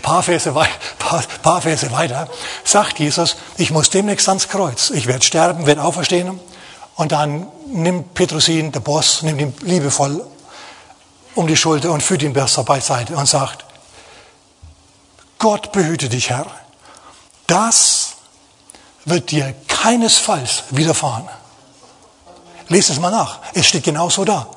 [0.00, 0.70] Paar Verse, wei
[1.08, 2.28] paar, paar Verse weiter
[2.64, 4.90] sagt Jesus, ich muss demnächst ans Kreuz.
[4.90, 6.38] Ich werde sterben, werde auferstehen.
[6.96, 10.24] Und dann nimmt Petrus ihn, der Boss, nimmt ihn liebevoll
[11.34, 13.64] um die Schulter und führt ihn besser beiseite und sagt,
[15.38, 16.46] Gott behüte dich, Herr.
[17.46, 18.14] Das
[19.04, 21.28] wird dir keinesfalls widerfahren.
[22.68, 23.38] Lest es mal nach.
[23.54, 24.48] Es steht genauso da.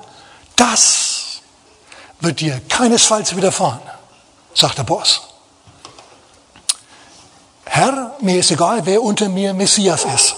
[0.56, 1.42] Das
[2.20, 3.80] wird dir keinesfalls widerfahren,
[4.54, 5.31] sagt der Boss.
[7.74, 10.36] Herr, mir ist egal, wer unter mir Messias ist.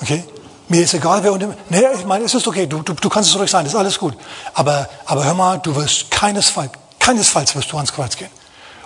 [0.00, 0.24] Okay?
[0.68, 1.58] Mir ist egal, wer unter mir.
[1.68, 3.78] Nee, ich meine, es ist okay, du, du, du kannst es ruhig sein, das ist
[3.78, 4.16] alles gut.
[4.54, 8.30] Aber, aber hör mal, du wirst keinesfalls, keinesfalls wirst du ans Kreuz gehen.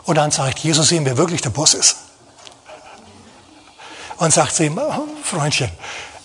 [0.07, 1.99] Und dann sagt Jesus ihm, wer wirklich der Boss ist.
[4.17, 5.71] Und sagt zu ihm, oh, Freundchen,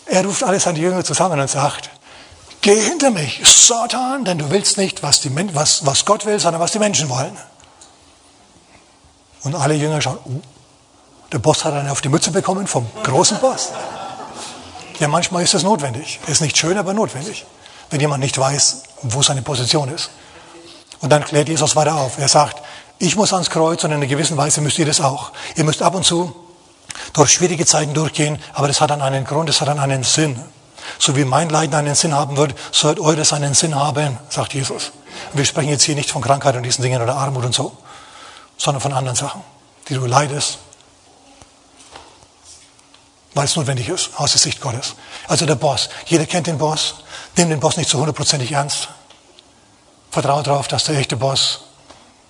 [0.08, 1.91] er ruft alle seine Jünger zusammen und sagt,
[2.62, 6.60] geh hinter mich, Satan, denn du willst nicht, was, die, was, was Gott will, sondern
[6.60, 7.38] was die Menschen wollen.
[9.43, 10.41] Und alle Jünger schauen, uh,
[11.31, 13.69] der Boss hat einen auf die Mütze bekommen vom großen Boss.
[14.99, 16.19] Ja, manchmal ist das notwendig.
[16.27, 17.45] Ist nicht schön, aber notwendig.
[17.89, 20.09] Wenn jemand nicht weiß, wo seine Position ist.
[21.01, 22.17] Und dann klärt Jesus weiter auf.
[22.17, 22.61] Er sagt,
[22.97, 25.31] ich muss ans Kreuz und in einer gewissen Weise müsst ihr das auch.
[25.55, 26.35] Ihr müsst ab und zu
[27.13, 30.39] durch schwierige Zeiten durchgehen, aber das hat dann einen Grund, das hat dann einen Sinn.
[30.97, 34.53] So wie mein Leiden einen Sinn haben wird, so wird eures einen Sinn haben, sagt
[34.53, 34.91] Jesus.
[35.31, 37.77] Und wir sprechen jetzt hier nicht von Krankheit und diesen Dingen oder Armut und so,
[38.57, 39.41] sondern von anderen Sachen,
[39.87, 40.59] die du leidest,
[43.39, 44.95] weil es notwendig ist, aus der Sicht Gottes.
[45.30, 45.88] Also der Boss.
[46.08, 46.95] Jeder kennt den Boss.
[47.38, 48.89] Nimm den Boss nicht zu hundertprozentig ernst.
[50.12, 51.62] Vertraue darauf, dass der echte Boss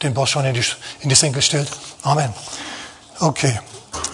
[0.04, 0.64] den Boss schon in die,
[1.00, 1.68] in die Senkel stellt.
[2.04, 2.32] Amen.
[3.20, 3.60] Okay.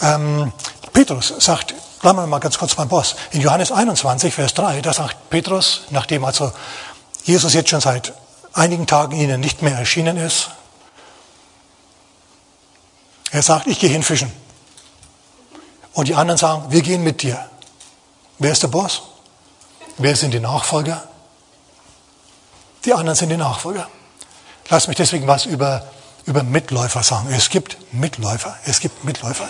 [0.03, 0.53] Ähm,
[0.93, 3.17] Petrus sagt, bleiben wir mal ganz kurz beim Boss.
[3.31, 6.53] In Johannes 21, Vers 3, da sagt Petrus, nachdem also
[7.25, 8.13] Jesus jetzt schon seit
[8.53, 10.51] einigen Tagen ihnen nicht mehr erschienen ist,
[13.31, 14.44] er sagt, ich gehe hin fischen.
[15.95, 17.49] Und die anderen sagen, wir gehen mit dir.
[18.37, 19.01] Wer ist der Boss?
[19.97, 21.01] Wer sind die Nachfolger?
[22.83, 23.87] Die anderen sind die Nachfolger.
[24.69, 25.87] Lass mich deswegen was über,
[26.25, 27.29] über Mitläufer sagen.
[27.31, 28.57] Es gibt Mitläufer.
[28.65, 29.47] Es gibt Mitläufer.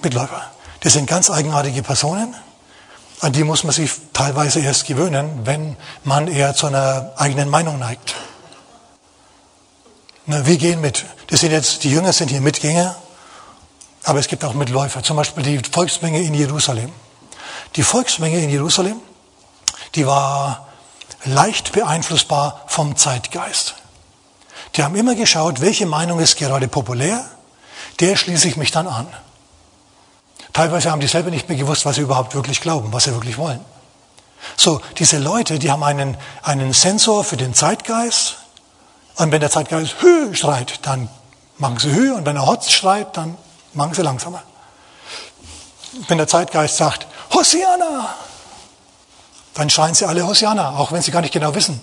[0.00, 0.42] Mitläufer.
[0.80, 2.36] Das sind ganz eigenartige Personen.
[3.20, 7.80] An die muss man sich teilweise erst gewöhnen, wenn man eher zu einer eigenen Meinung
[7.80, 8.14] neigt.
[10.26, 11.04] Na, wir gehen mit.
[11.26, 12.94] Das sind jetzt, die Jünger sind hier Mitgänger.
[14.04, 16.92] Aber es gibt auch Mitläufer, zum Beispiel die Volksmenge in Jerusalem.
[17.76, 19.00] Die Volksmenge in Jerusalem,
[19.94, 20.68] die war
[21.24, 23.74] leicht beeinflussbar vom Zeitgeist.
[24.76, 27.24] Die haben immer geschaut, welche Meinung ist gerade populär,
[28.00, 29.06] der schließe ich mich dann an.
[30.52, 33.38] Teilweise haben die selber nicht mehr gewusst, was sie überhaupt wirklich glauben, was sie wirklich
[33.38, 33.60] wollen.
[34.56, 38.36] So, diese Leute, die haben einen, einen Sensor für den Zeitgeist.
[39.16, 41.08] Und wenn der Zeitgeist Hü schreit, dann
[41.58, 42.12] machen sie Hü.
[42.12, 43.36] Und wenn er Hotz schreit, dann
[43.74, 44.42] Machen Sie langsamer.
[46.08, 48.14] Wenn der Zeitgeist sagt, Hosiana,
[49.54, 51.80] dann schreien sie alle Hosiana, auch wenn sie gar nicht genau wissen.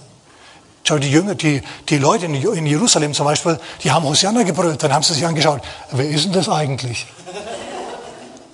[0.83, 4.93] Schau, die Jünger, die, die Leute in Jerusalem zum Beispiel, die haben Hosiana gebrüllt, dann
[4.93, 7.05] haben sie sich angeschaut, wer ist denn das eigentlich?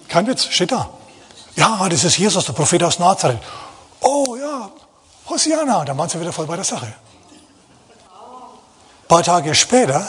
[0.07, 0.89] Kein Witz, steht da.
[1.55, 3.39] Ja, das ist Jesus, der Prophet aus Nazareth.
[4.01, 4.69] Oh ja,
[5.29, 6.85] Hosiana, dann waren sie wieder voll bei der Sache.
[6.85, 6.93] Ein
[9.07, 10.05] paar Tage später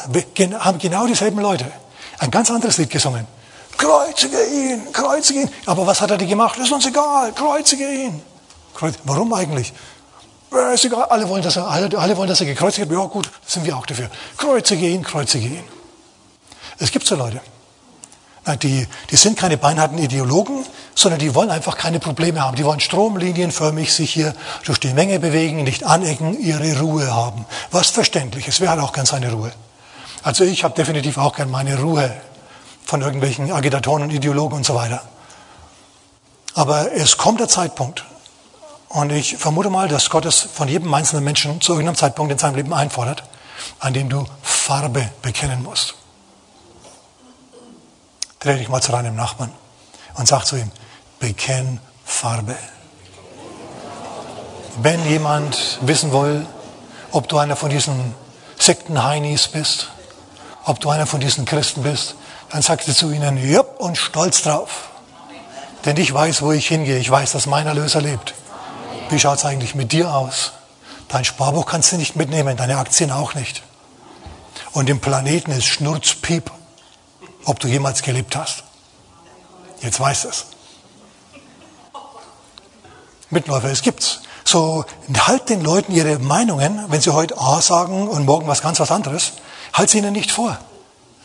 [0.58, 1.70] haben genau dieselben Leute
[2.18, 3.26] ein ganz anderes Lied gesungen.
[3.76, 5.50] Kreuzige ihn, kreuzige ihn.
[5.66, 6.58] Aber was hat er dir gemacht?
[6.58, 8.22] Ist uns egal, kreuzige ihn.
[9.04, 9.72] Warum eigentlich?
[10.72, 13.00] Ist egal, alle wollen, dass er, alle, wollen, dass er gekreuzigt wird.
[13.00, 14.10] Ja gut, sind wir auch dafür.
[14.36, 15.64] Kreuzige ihn, kreuzige ihn.
[16.78, 17.40] Es gibt so Leute.
[18.62, 22.56] Die, die sind keine beinharten Ideologen, sondern die wollen einfach keine Probleme haben.
[22.56, 27.44] Die wollen stromlinienförmig sich hier durch die Menge bewegen, nicht anecken, ihre Ruhe haben.
[27.70, 28.60] Was verständlich ist.
[28.62, 29.52] Wer hat auch gern seine Ruhe?
[30.22, 32.12] Also ich habe definitiv auch gern meine Ruhe
[32.84, 35.02] von irgendwelchen Agitatoren und Ideologen und so weiter.
[36.54, 38.04] Aber es kommt der Zeitpunkt,
[38.88, 42.38] und ich vermute mal, dass Gott es von jedem einzelnen Menschen zu irgendeinem Zeitpunkt in
[42.38, 43.22] seinem Leben einfordert,
[43.80, 45.94] an dem du Farbe bekennen musst.
[48.40, 49.52] Dreh dich mal zu deinem Nachbarn
[50.14, 50.70] und sag zu ihm,
[51.20, 52.56] bekenn Farbe.
[54.80, 56.46] Wenn jemand wissen will,
[57.10, 58.14] ob du einer von diesen
[58.58, 59.90] Sektenheinis bist,
[60.68, 62.14] ob du einer von diesen Christen bist,
[62.50, 64.90] dann sagst du zu ihnen, jupp, und stolz drauf.
[65.86, 66.98] Denn ich weiß, wo ich hingehe.
[66.98, 68.34] Ich weiß, dass mein Erlöser lebt.
[69.08, 70.52] Wie schaut es eigentlich mit dir aus?
[71.08, 73.62] Dein Sparbuch kannst du nicht mitnehmen, deine Aktien auch nicht.
[74.72, 76.50] Und im Planeten ist Schnurzpiep,
[77.46, 78.62] ob du jemals gelebt hast.
[79.80, 80.46] Jetzt weißt es.
[83.30, 84.20] Mitläufer, es gibt's.
[84.44, 84.84] So,
[85.16, 88.90] halt den Leuten ihre Meinungen, wenn sie heute A sagen und morgen was ganz was
[88.90, 89.32] anderes,
[89.72, 90.58] Halt sie ihnen nicht vor.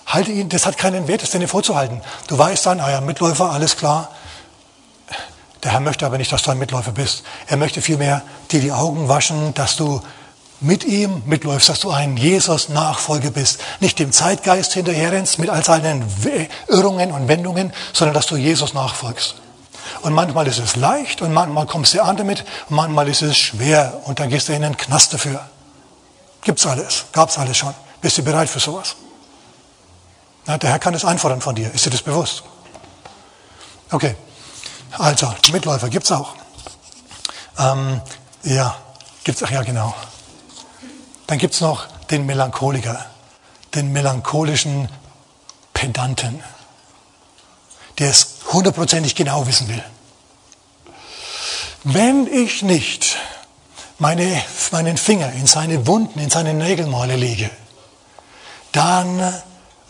[0.06, 2.02] Halte ihn, das hat keinen Wert, das denen vorzuhalten.
[2.28, 4.10] Du weißt dann, ah ja, Mitläufer, alles klar.
[5.64, 7.24] Der Herr möchte aber nicht, dass du ein Mitläufer bist.
[7.48, 10.02] Er möchte vielmehr dir die Augen waschen, dass du
[10.60, 13.60] mit ihm mitläufst, dass du ein Jesus-Nachfolger bist.
[13.80, 16.06] Nicht dem Zeitgeist hinterherrennst mit all seinen
[16.68, 19.36] Irrungen und Wendungen, sondern dass du Jesus nachfolgst.
[20.02, 23.38] Und manchmal ist es leicht und manchmal kommst du an damit und manchmal ist es
[23.38, 25.42] schwer und dann gehst du in den Knast dafür.
[26.42, 27.74] Gibt's alles, gab's alles schon.
[28.04, 28.98] Bist du bereit für sowas?
[30.46, 31.74] Na, der Herr kann es einfordern von dir.
[31.74, 32.44] Ist dir das bewusst?
[33.92, 34.16] Okay.
[34.98, 36.36] Also, Mitläufer gibt's auch.
[37.58, 38.02] Ähm,
[38.44, 38.76] ja,
[39.24, 39.96] gibt's auch, ja genau.
[41.28, 43.06] Dann gibt's noch den Melancholiker,
[43.74, 44.90] den melancholischen
[45.74, 46.44] Pedanten,
[48.00, 49.84] der es hundertprozentig genau wissen will.
[51.86, 53.16] Wenn ich nicht
[53.98, 57.50] meine, meinen Finger in seine Wunden, in seine Nägelmale lege,
[58.74, 59.34] dann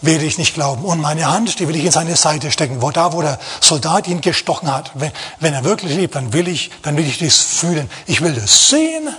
[0.02, 0.84] werde ich nicht glauben.
[0.84, 4.08] Und meine Hand, die will ich in seine Seite stecken, wo da, wo der Soldat
[4.08, 4.92] ihn gestochen hat.
[4.96, 7.90] Wenn, wenn er wirklich lebt, dann will ich, dann will ich das fühlen.
[8.06, 9.10] Ich will das sehen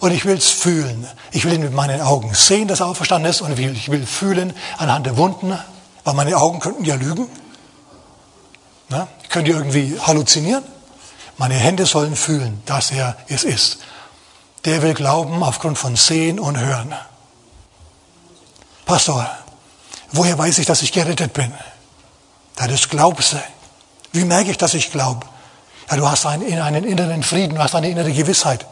[0.00, 1.06] und ich will es fühlen.
[1.30, 4.52] Ich will ihn mit meinen Augen sehen, dass er auferstanden ist und ich will, fühlen
[4.76, 5.56] anhand der Wunden,
[6.04, 7.28] weil meine Augen könnten ja lügen.
[8.88, 10.64] Na, könnt ihr irgendwie halluzinieren?
[11.36, 13.78] Meine Hände sollen fühlen, dass er es ist.
[14.64, 16.92] Der will glauben aufgrund von Sehen und Hören.
[18.88, 19.28] Pastor,
[20.12, 21.52] woher weiß ich, dass ich gerettet bin?
[22.56, 23.36] Da das glaubst du.
[24.12, 25.26] Wie merke ich, dass ich glaube?
[25.90, 28.64] Ja, du hast einen, einen inneren Frieden, du hast eine innere Gewissheit.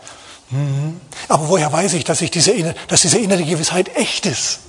[0.48, 1.02] Mhm.
[1.28, 4.60] Aber woher weiß ich, dass, ich diese, dass diese innere Gewissheit echt ist?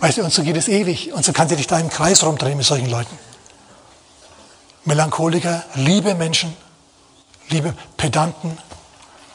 [0.00, 1.12] Weißt du, und so geht es ewig.
[1.12, 3.18] Und so kannst du dich da im Kreis rumdrehen mit solchen Leuten.
[4.86, 6.56] Melancholiker, liebe Menschen,
[7.50, 8.56] liebe Pedanten,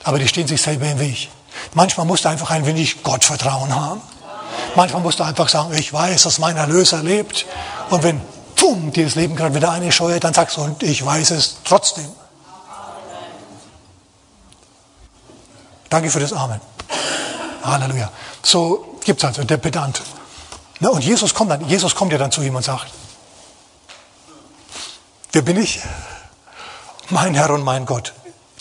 [0.04, 1.30] aber die stehen sich selber im Weg.
[1.76, 4.02] Manchmal musst du einfach ein wenig Gottvertrauen haben.
[4.80, 7.46] Manchmal musst du einfach sagen, ich weiß, dass mein Erlöser lebt.
[7.90, 8.22] Und wenn,
[8.56, 11.58] pum, dir das Leben gerade wieder eine scheuert, dann sagst du, und ich weiß es
[11.66, 12.08] trotzdem.
[15.90, 16.62] Danke für das Amen.
[17.62, 18.10] Halleluja.
[18.42, 20.02] So gibt es also der Pedant.
[20.80, 22.88] Na, und Jesus kommt dann, Jesus kommt ja dann zu ihm und sagt,
[25.34, 25.82] wer bin ich?
[27.10, 28.14] Mein Herr und mein Gott.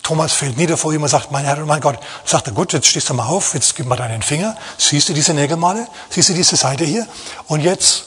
[0.09, 1.99] Thomas fällt nieder vor ihm und sagt, mein Herr und mein Gott.
[2.25, 4.57] Sagt er, gut, jetzt stehst du mal auf, jetzt gib mal deinen Finger.
[4.75, 5.87] Siehst du diese Nägelmale?
[6.09, 7.07] Siehst du diese Seite hier?
[7.45, 8.05] Und jetzt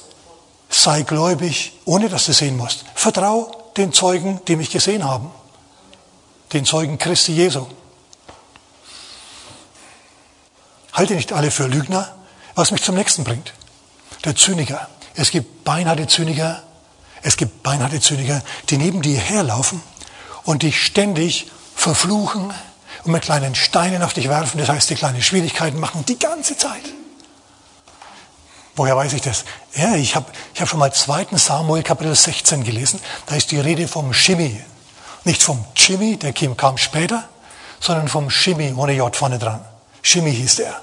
[0.69, 2.85] sei gläubig, ohne dass du sehen musst.
[2.97, 5.31] Vertrau den Zeugen, die mich gesehen haben.
[6.53, 7.69] Den Zeugen Christi Jesu.
[10.93, 12.17] Halte nicht alle für Lügner,
[12.57, 13.53] was mich zum nächsten bringt.
[14.25, 14.89] Der Zyniker.
[15.15, 16.65] Es gibt beinharte Zyniker,
[17.23, 19.81] es gibt beinharte Zyniker, die neben dir herlaufen
[20.43, 22.53] und dich ständig verfluchen
[23.05, 26.57] und mit kleinen Steinen auf dich werfen, das heißt, die kleine Schwierigkeiten machen, die ganze
[26.57, 26.83] Zeit.
[28.75, 29.45] Woher weiß ich das?
[29.75, 31.27] Ja, ich habe ich hab schon mal 2.
[31.33, 33.01] Samuel Kapitel 16 gelesen.
[33.27, 34.63] Da ist die Rede vom Shimi.
[35.25, 37.29] Nicht vom Jimmy, der kam später,
[37.81, 39.65] sondern vom Shimi ohne J vorne dran.
[40.01, 40.81] Shimi hieß der.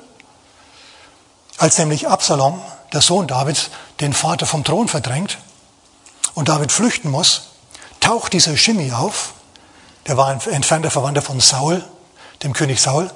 [1.58, 2.62] Als nämlich Absalom,
[2.94, 5.40] der Sohn Davids, den Vater vom Thron verdrängt
[6.36, 7.50] und David flüchten muss,
[8.00, 9.34] taucht dieser Shimi auf
[10.10, 11.84] der war ein entfernter Verwandter von Saul,
[12.42, 13.12] dem König Saul,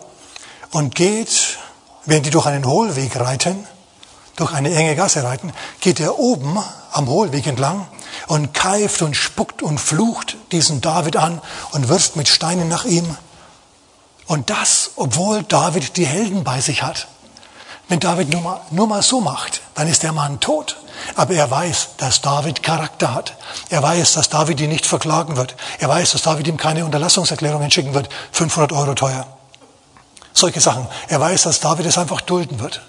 [0.69, 1.57] und geht,
[2.05, 3.67] während die durch einen Hohlweg reiten,
[4.35, 6.55] durch eine enge Gasse reiten, geht er oben
[6.91, 7.87] am Hohlweg entlang
[8.27, 13.17] und keift und spuckt und flucht diesen David an und wirft mit Steinen nach ihm.
[14.27, 17.07] Und das, obwohl David die Helden bei sich hat.
[17.89, 20.77] Wenn David nur mal, nur mal so macht, dann ist der Mann tot.
[21.15, 23.35] Aber er weiß, dass David Charakter hat.
[23.69, 25.55] Er weiß, dass David ihn nicht verklagen wird.
[25.79, 28.09] Er weiß, dass David ihm keine Unterlassungserklärungen schicken wird.
[28.31, 29.27] 500 Euro teuer.
[30.33, 30.87] Solche Sachen.
[31.09, 32.81] Er weiß, dass David es einfach dulden wird.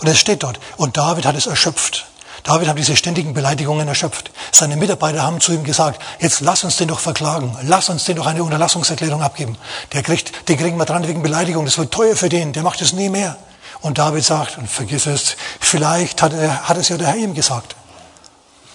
[0.00, 0.60] Und es steht dort.
[0.76, 2.06] Und David hat es erschöpft.
[2.42, 4.30] David hat diese ständigen Beleidigungen erschöpft.
[4.52, 7.56] Seine Mitarbeiter haben zu ihm gesagt, jetzt lass uns den doch verklagen.
[7.62, 9.56] Lass uns den doch eine Unterlassungserklärung abgeben.
[9.92, 11.64] Der kriegt, den kriegen wir dran wegen Beleidigung.
[11.64, 12.52] Das wird teuer für den.
[12.52, 13.36] Der macht es nie mehr.
[13.80, 17.34] Und David sagt, und vergiss es, vielleicht hat, er, hat es ja der Herr ihm
[17.34, 17.76] gesagt.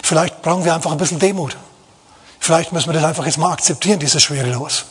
[0.01, 1.57] Vielleicht brauchen wir einfach ein bisschen Demut.
[2.39, 4.85] Vielleicht müssen wir das einfach jetzt mal akzeptieren, dieses schwere Los.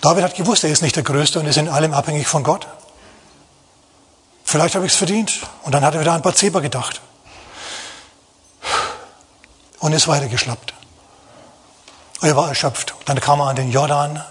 [0.00, 2.66] David hat gewusst, er ist nicht der Größte und ist in allem abhängig von Gott.
[4.44, 5.40] Vielleicht habe ich es verdient.
[5.62, 7.00] Und dann hat er wieder an Bathseba gedacht.
[9.78, 10.74] Und ist weitergeschlappt.
[12.20, 12.94] Er war erschöpft.
[13.04, 14.24] Dann kam er an den Jordan,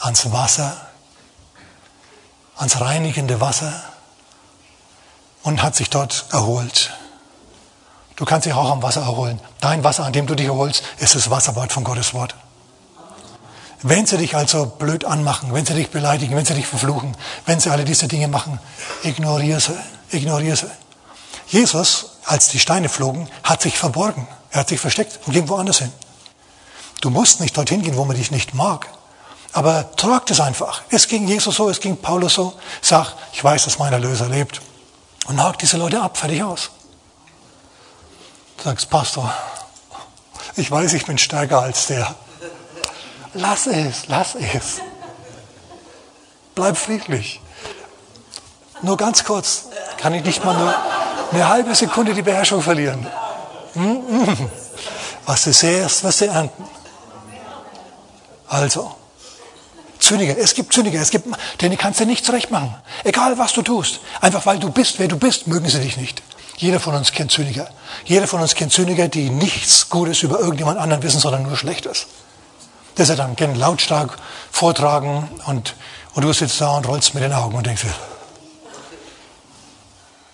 [0.00, 0.87] ans Wasser,
[2.58, 3.72] ans reinigende Wasser
[5.42, 6.92] und hat sich dort erholt.
[8.16, 9.40] Du kannst dich auch am Wasser erholen.
[9.60, 12.34] Dein Wasser, an dem du dich erholst, ist das Wasserbad von Gottes Wort.
[13.82, 17.60] Wenn sie dich also blöd anmachen, wenn sie dich beleidigen, wenn sie dich verfluchen, wenn
[17.60, 18.58] sie alle diese Dinge machen,
[19.04, 19.78] ignoriere sie,
[20.10, 20.70] ignoriere sie.
[21.46, 24.26] Jesus, als die Steine flogen, hat sich verborgen.
[24.50, 25.92] Er hat sich versteckt und ging woanders hin.
[27.00, 28.88] Du musst nicht dorthin gehen, wo man dich nicht mag.
[29.58, 30.82] Aber tragt es einfach.
[30.88, 32.54] Es ging Jesus so, es ging Paulus so.
[32.80, 34.60] Sag, ich weiß, dass mein Erlöser lebt.
[35.26, 36.70] Und hakt diese Leute ab, fertig aus.
[38.56, 39.34] Du sagst, Pastor,
[40.54, 42.14] Ich weiß, ich bin stärker als der.
[43.34, 44.80] Lass es, lass es.
[46.54, 47.40] Bleib friedlich.
[48.82, 50.72] Nur ganz kurz, kann ich nicht mal nur
[51.32, 53.06] eine halbe Sekunde die Beherrschung verlieren.
[55.26, 56.64] Was du säst, wirst du ernten.
[58.48, 58.94] Also,
[60.08, 61.28] Zyniker, es gibt Zyniker, es gibt,
[61.60, 62.74] die kannst du nicht zurecht machen.
[63.04, 64.00] Egal was du tust.
[64.22, 66.22] Einfach weil du bist, wer du bist, mögen sie dich nicht.
[66.56, 67.68] Jeder von uns kennt Zyniker.
[68.06, 72.06] Jeder von uns kennt Zyniker, die nichts Gutes über irgendjemand anderen wissen, sondern nur Schlechtes.
[72.94, 74.16] Das er dann gerne lautstark
[74.50, 75.74] vortragen und,
[76.14, 77.84] und du sitzt da und rollst mit den Augen und denkst,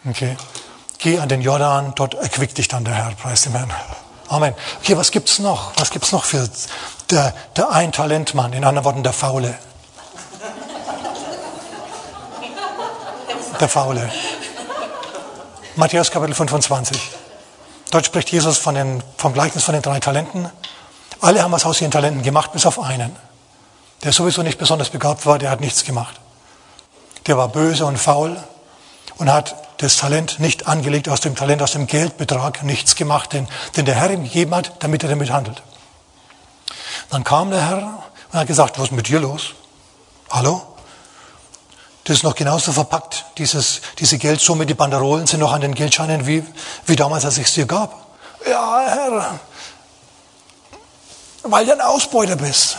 [0.08, 0.36] okay,
[0.98, 3.72] geh an den Jordan, dort erquickt dich dann der Herr, preis dem Herrn.
[4.28, 4.54] Amen.
[4.80, 5.72] Okay, was gibt's noch?
[5.76, 6.48] Was gibt's noch für
[7.10, 9.54] der, der Ein-Talent-Mann, in anderen Worten der Faule?
[13.60, 14.10] Der Faule.
[15.76, 17.00] Matthäus Kapitel 25.
[17.90, 20.50] Dort spricht Jesus von den, vom Gleichnis von den drei Talenten.
[21.20, 23.14] Alle haben was aus ihren Talenten gemacht, bis auf einen.
[24.02, 26.20] Der sowieso nicht besonders begabt war, der hat nichts gemacht.
[27.26, 28.36] Der war böse und faul
[29.18, 33.48] und hat das Talent nicht angelegt, aus dem Talent, aus dem Geldbetrag nichts gemacht, den,
[33.76, 35.62] den der Herr ihm gegeben hat, damit er damit handelt.
[37.10, 38.02] Dann kam der Herr
[38.32, 39.50] und hat gesagt, was ist mit dir los?
[40.30, 40.62] Hallo?
[42.04, 46.26] Das ist noch genauso verpackt, dieses, diese Geldsumme, die Banderolen sind noch an den Geldscheinen
[46.26, 46.44] wie,
[46.84, 48.06] wie damals, als ich es dir gab.
[48.46, 49.40] Ja, Herr,
[51.44, 52.76] weil du ein Ausbeuter bist.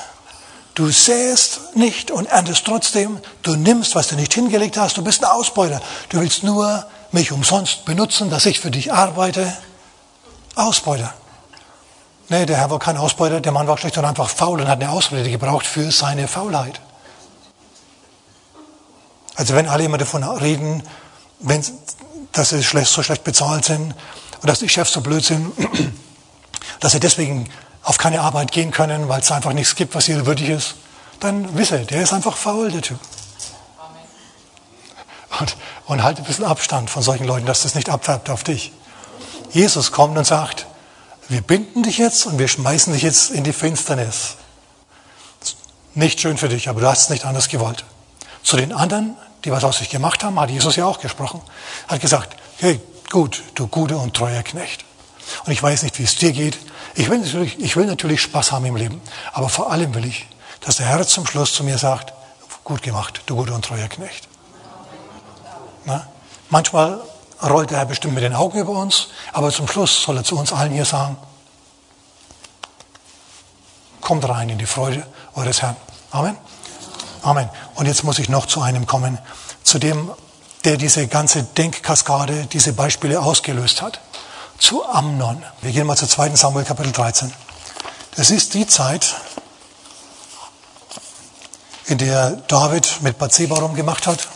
[0.73, 3.19] Du säst nicht und erntest trotzdem.
[3.43, 4.97] Du nimmst, was du nicht hingelegt hast.
[4.97, 5.81] Du bist ein Ausbeuter.
[6.09, 9.55] Du willst nur mich umsonst benutzen, dass ich für dich arbeite.
[10.55, 11.13] Ausbeuter.
[12.27, 13.39] Nee, der Herr war kein Ausbeuter.
[13.39, 16.81] Der Mann war schlicht und einfach faul und hat eine Ausrede gebraucht für seine Faulheit.
[19.35, 20.81] Also wenn alle immer davon reden,
[21.39, 21.63] wenn,
[22.31, 23.93] dass sie so schlecht bezahlt sind
[24.41, 25.51] und dass die Chefs so blöd sind,
[26.79, 27.49] dass sie deswegen
[27.83, 30.75] auf keine Arbeit gehen können, weil es einfach nichts gibt, was hier würdig ist,
[31.19, 32.99] dann wisse, der ist einfach faul, der Typ.
[35.39, 38.71] Und, und halte ein bisschen Abstand von solchen Leuten, dass das nicht abfärbt auf dich.
[39.51, 40.65] Jesus kommt und sagt,
[41.27, 44.35] wir binden dich jetzt und wir schmeißen dich jetzt in die Finsternis.
[45.93, 47.85] Nicht schön für dich, aber du hast es nicht anders gewollt.
[48.43, 51.41] Zu den anderen, die was aus sich gemacht haben, hat Jesus ja auch gesprochen.
[51.87, 54.85] Hat gesagt, hey, gut, du guter und treuer Knecht.
[55.45, 56.57] Und ich weiß nicht, wie es dir geht.
[56.95, 59.01] Ich will, natürlich, ich will natürlich Spaß haben im Leben.
[59.33, 60.27] Aber vor allem will ich,
[60.61, 62.13] dass der Herr zum Schluss zu mir sagt,
[62.63, 64.27] gut gemacht, du guter und treuer Knecht.
[65.85, 66.07] Na?
[66.49, 67.01] Manchmal
[67.43, 70.37] rollt der Herr bestimmt mit den Augen über uns, aber zum Schluss soll er zu
[70.37, 71.17] uns allen hier sagen,
[74.01, 75.05] kommt rein in die Freude
[75.35, 75.75] eures Herrn.
[76.11, 76.37] Amen.
[77.23, 77.49] Amen.
[77.75, 79.17] Und jetzt muss ich noch zu einem kommen,
[79.63, 80.11] zu dem,
[80.63, 83.99] der diese ganze Denkkaskade, diese Beispiele ausgelöst hat.
[84.57, 85.43] Zu Amnon.
[85.61, 86.35] Wir gehen mal zu 2.
[86.35, 87.33] Samuel Kapitel 13.
[88.15, 89.15] Das ist die Zeit,
[91.87, 94.27] in der David mit Bathseba rumgemacht hat,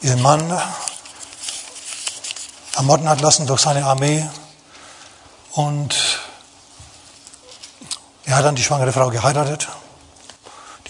[0.00, 0.60] ihren Mann
[2.76, 4.28] ermorden hat lassen durch seine Armee
[5.52, 6.20] und
[8.24, 9.68] er hat dann die schwangere Frau geheiratet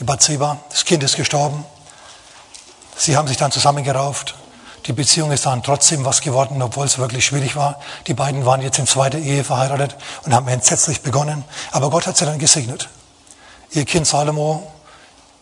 [0.02, 0.58] die Bathseba.
[0.70, 1.64] Das Kind ist gestorben.
[2.96, 4.34] Sie haben sich dann zusammengerauft.
[4.86, 7.78] Die Beziehung ist dann trotzdem was geworden, obwohl es wirklich schwierig war.
[8.08, 11.44] Die beiden waren jetzt in zweiter Ehe verheiratet und haben entsetzlich begonnen.
[11.70, 12.88] Aber Gott hat sie dann gesegnet.
[13.70, 14.72] Ihr Kind Salomo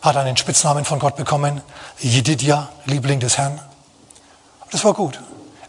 [0.03, 1.62] hat einen Spitznamen von Gott bekommen,
[1.99, 3.61] Jedidja, Liebling des Herrn.
[4.70, 5.20] Das war gut.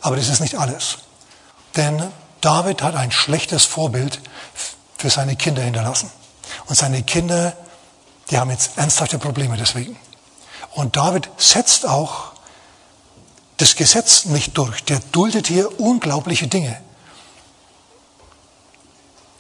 [0.02, 0.98] Aber das ist nicht alles.
[1.76, 4.20] Denn David hat ein schlechtes Vorbild
[4.98, 6.12] für seine Kinder hinterlassen.
[6.68, 7.56] Und seine Kinder
[8.32, 10.00] die haben jetzt ernsthafte Probleme deswegen.
[10.74, 12.32] Und David setzt auch
[13.58, 14.84] das Gesetz nicht durch.
[14.86, 16.82] Der duldet hier unglaubliche Dinge.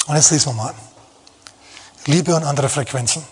[0.08, 0.74] Und jetzt lesen wir mal.
[2.06, 3.26] Liebe und andere Frequenzen.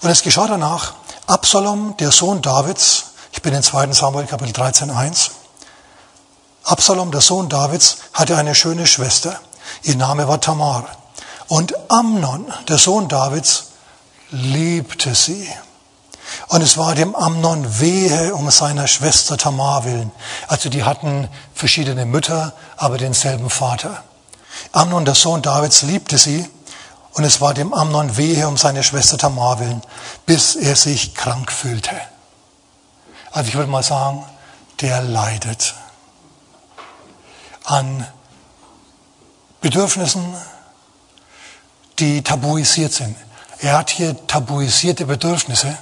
[0.00, 0.94] Und es geschah danach,
[1.26, 3.92] Absalom, der Sohn Davids, ich bin in 2.
[3.92, 5.30] Samuel Kapitel 13, 1.
[6.64, 9.40] Absalom, der Sohn Davids, hatte eine schöne Schwester.
[9.82, 10.88] Ihr Name war Tamar.
[11.48, 13.70] Und Amnon, der Sohn Davids,
[14.30, 15.48] liebte sie.
[16.48, 20.12] Und es war dem Amnon wehe um seiner Schwester Tamar willen.
[20.48, 24.02] Also die hatten verschiedene Mütter, aber denselben Vater.
[24.72, 26.48] Amnon, der Sohn Davids, liebte sie.
[27.12, 29.82] Und es war dem Amnon wehe um seine Schwester Tamar willen,
[30.26, 31.90] bis er sich krank fühlte.
[33.32, 34.24] Also ich würde mal sagen,
[34.80, 35.74] der leidet
[37.64, 38.06] an
[39.60, 40.34] Bedürfnissen,
[41.98, 43.16] die tabuisiert sind.
[43.60, 45.76] Er hat hier tabuisierte Bedürfnisse.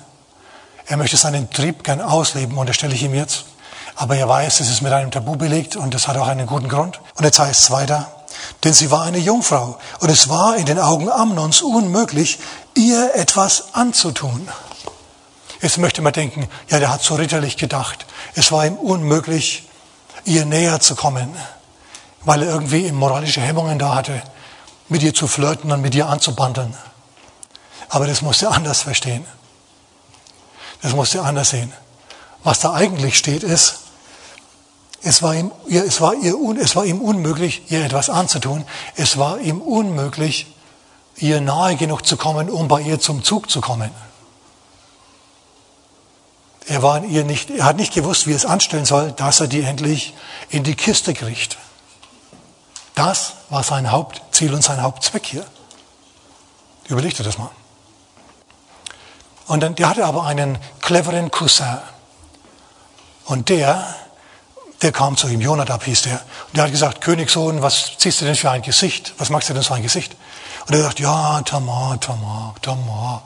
[0.86, 3.44] Er möchte seinen Trieb gern ausleben, unterstelle ich ihm jetzt.
[3.94, 6.68] Aber er weiß, es ist mit einem Tabu belegt und das hat auch einen guten
[6.68, 7.01] Grund.
[7.14, 8.11] Und jetzt heißt es weiter,
[8.64, 12.38] denn sie war eine Jungfrau und es war in den Augen Amnons unmöglich,
[12.74, 14.49] ihr etwas anzutun.
[15.61, 18.06] Jetzt möchte man denken, ja, der hat so ritterlich gedacht.
[18.34, 19.64] Es war ihm unmöglich,
[20.24, 21.34] ihr näher zu kommen,
[22.24, 24.22] weil er irgendwie moralische Hemmungen da hatte,
[24.88, 26.74] mit ihr zu flirten und mit ihr anzubandeln.
[27.88, 29.24] Aber das musste er anders verstehen.
[30.82, 31.72] Das musste er anders sehen.
[32.44, 33.78] Was da eigentlich steht, ist,
[35.02, 38.64] es war, ihm, es, war ihr, es war ihm unmöglich, ihr etwas anzutun.
[38.96, 40.46] Es war ihm unmöglich,
[41.16, 43.90] ihr nahe genug zu kommen, um bei ihr zum Zug zu kommen.
[46.68, 49.48] Er, war ihr nicht, er hat nicht gewusst, wie er es anstellen soll, dass er
[49.48, 50.14] die endlich
[50.50, 51.56] in die Kiste kriegt.
[52.94, 55.46] Das war sein Hauptziel und sein Hauptzweck hier.
[56.88, 57.50] Überleg dir das mal.
[59.46, 61.78] Und dann, der hatte aber einen cleveren Cousin.
[63.24, 63.94] Und der,
[64.82, 66.20] der kam zu ihm, Jonadab hieß der.
[66.48, 69.14] Und der hat gesagt, Königssohn, was ziehst du denn für ein Gesicht?
[69.16, 70.16] Was machst du denn für ein Gesicht?
[70.66, 73.22] Und er sagt, ja, Tamar, Tamar, Tamar.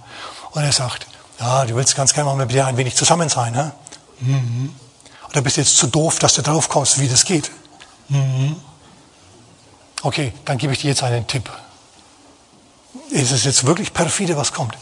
[0.52, 1.08] Und er sagt,
[1.42, 3.72] ja, du willst ganz gerne mal mit dir ein wenig zusammen sein, ne?
[4.20, 4.72] Mhm.
[5.28, 7.50] Oder bist du jetzt zu doof, dass du drauf kommst, wie das geht?
[8.08, 8.56] Mhm.
[10.02, 11.50] Okay, dann gebe ich dir jetzt einen Tipp.
[13.10, 14.76] Es ist jetzt wirklich perfide, was kommt.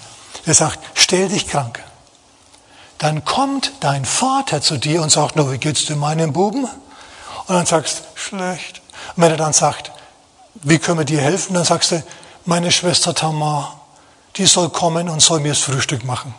[0.45, 1.83] Er sagt, stell dich krank.
[2.99, 6.65] Dann kommt dein Vater zu dir und sagt, no, wie geht's denn meinem Buben?
[6.65, 8.83] Und dann sagst, schlecht.
[9.17, 9.93] Und wenn er dann sagt,
[10.55, 11.55] wie können wir dir helfen?
[11.55, 12.03] Dann sagst du,
[12.45, 13.81] meine Schwester Tamar,
[14.37, 16.35] die soll kommen und soll mir das Frühstück machen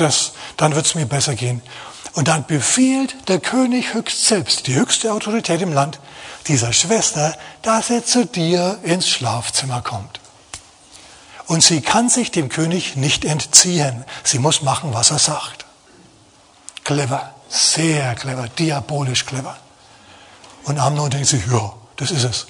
[0.00, 1.62] das, dann wird es mir besser gehen.
[2.14, 6.00] Und dann befiehlt der König höchst selbst, die höchste Autorität im Land,
[6.48, 10.20] dieser Schwester, dass er zu dir ins Schlafzimmer kommt.
[11.46, 14.04] Und sie kann sich dem König nicht entziehen.
[14.24, 15.66] Sie muss machen, was er sagt.
[16.84, 19.56] Clever, sehr clever, diabolisch clever.
[20.64, 22.46] Und Amnon denkt sich, ja, das ist es.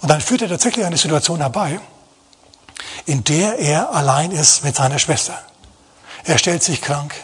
[0.00, 1.80] Und dann führt er tatsächlich eine Situation herbei,
[3.06, 5.38] in der er allein ist mit seiner Schwester.
[6.24, 7.14] Er stellt sich krank.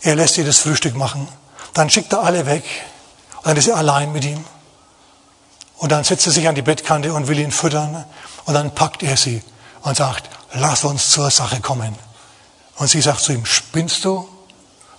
[0.00, 1.28] Er lässt ihr das Frühstück machen.
[1.74, 2.64] Dann schickt er alle weg.
[3.38, 4.42] Und dann ist er allein mit ihm.
[5.76, 8.06] Und dann setzt er sich an die Bettkante und will ihn füttern.
[8.46, 9.42] Und dann packt er sie
[9.82, 11.94] und sagt, lass uns zur Sache kommen.
[12.76, 14.26] Und sie sagt zu ihm, spinnst du?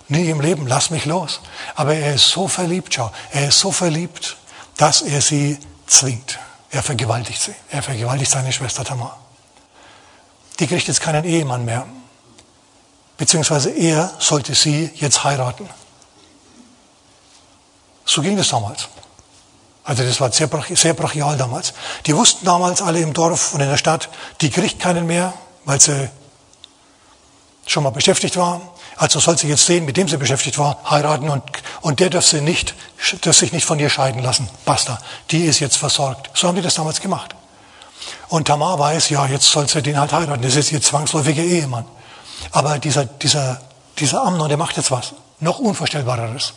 [0.06, 1.40] Nie im Leben, lass mich los.
[1.74, 4.36] Aber er ist so verliebt, schau, er ist so verliebt,
[4.76, 6.38] dass er sie zwingt.
[6.70, 7.54] Er vergewaltigt sie.
[7.70, 9.18] Er vergewaltigt seine Schwester Tamar.
[10.60, 11.86] Die kriegt jetzt keinen Ehemann mehr
[13.18, 15.68] beziehungsweise er sollte sie jetzt heiraten.
[18.06, 18.88] So ging das damals.
[19.84, 21.74] Also das war sehr, sehr brachial damals.
[22.06, 24.08] Die wussten damals alle im Dorf und in der Stadt,
[24.40, 26.08] die kriegt keinen mehr, weil sie
[27.66, 28.60] schon mal beschäftigt war.
[28.96, 31.42] Also soll sie jetzt sehen, mit dem sie beschäftigt war, heiraten und,
[31.80, 32.74] und der darf sie nicht,
[33.20, 34.48] darf sich nicht von ihr scheiden lassen.
[34.64, 34.98] Basta.
[35.30, 36.30] Die ist jetzt versorgt.
[36.34, 37.34] So haben die das damals gemacht.
[38.28, 40.42] Und Tamar weiß, ja, jetzt soll sie den halt heiraten.
[40.42, 41.84] Das ist ihr zwangsläufiger Ehemann.
[42.52, 43.60] Aber dieser, dieser,
[43.98, 45.14] dieser Amnon, der macht jetzt was.
[45.40, 46.54] Noch unvorstellbareres.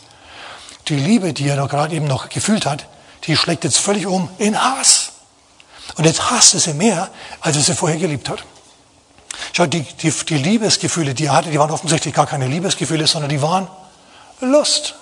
[0.88, 2.86] Die Liebe, die er da gerade eben noch gefühlt hat,
[3.24, 5.12] die schlägt jetzt völlig um in Hass.
[5.96, 7.10] Und jetzt hasst er sie mehr,
[7.40, 8.44] als er sie vorher geliebt hat.
[9.52, 13.28] Schau, die, die, die Liebesgefühle, die er hatte, die waren offensichtlich gar keine Liebesgefühle, sondern
[13.28, 13.68] die waren
[14.40, 14.94] Lust.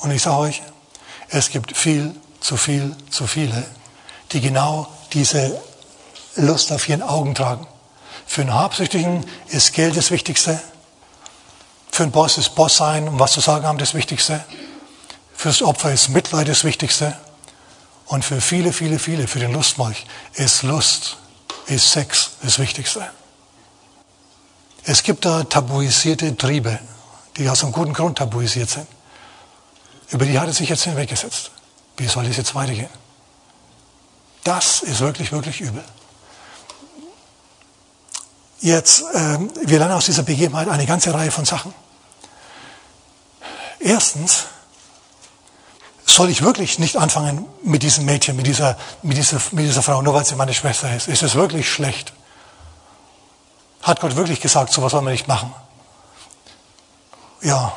[0.00, 0.62] Und ich sage euch,
[1.28, 3.64] es gibt viel, zu viel, zu viele,
[4.32, 5.60] die genau diese
[6.36, 7.66] Lust auf ihren Augen tragen.
[8.28, 10.60] Für einen Habsüchtigen ist Geld das Wichtigste.
[11.90, 14.44] Für einen Boss ist Boss sein und was zu sagen haben das Wichtigste.
[15.34, 17.16] Fürs Opfer ist Mitleid das Wichtigste.
[18.06, 21.16] Und für viele, viele, viele, für den Lustmolch ist Lust,
[21.66, 23.10] ist Sex das Wichtigste.
[24.84, 26.78] Es gibt da tabuisierte Triebe,
[27.38, 28.86] die aus einem guten Grund tabuisiert sind.
[30.10, 31.50] Über die hat er sich jetzt hinweggesetzt.
[31.96, 32.90] Wie soll es jetzt weitergehen?
[34.44, 35.82] Das ist wirklich, wirklich übel.
[38.60, 41.72] Jetzt, äh, wir lernen aus dieser Begebenheit eine ganze Reihe von Sachen.
[43.78, 44.46] Erstens,
[46.04, 50.02] soll ich wirklich nicht anfangen mit diesem Mädchen, mit dieser, mit dieser, mit dieser Frau,
[50.02, 51.06] nur weil sie meine Schwester ist?
[51.06, 52.12] Ist es wirklich schlecht?
[53.82, 55.54] Hat Gott wirklich gesagt, sowas soll man nicht machen?
[57.42, 57.72] Ja.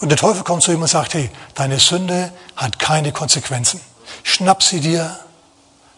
[0.00, 3.80] Und der Teufel kommt zu ihm und sagt, hey, deine Sünde hat keine Konsequenzen.
[4.24, 5.16] Schnapp sie dir,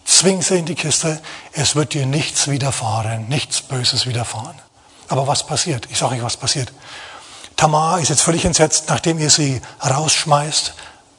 [0.07, 1.21] Zwing sie in die Kiste,
[1.53, 4.55] es wird dir nichts widerfahren, nichts Böses widerfahren.
[5.09, 5.89] Aber was passiert?
[5.91, 6.73] Ich sage euch, was passiert.
[7.57, 10.75] Tamar ist jetzt völlig entsetzt, nachdem ihr sie rausschmeißt.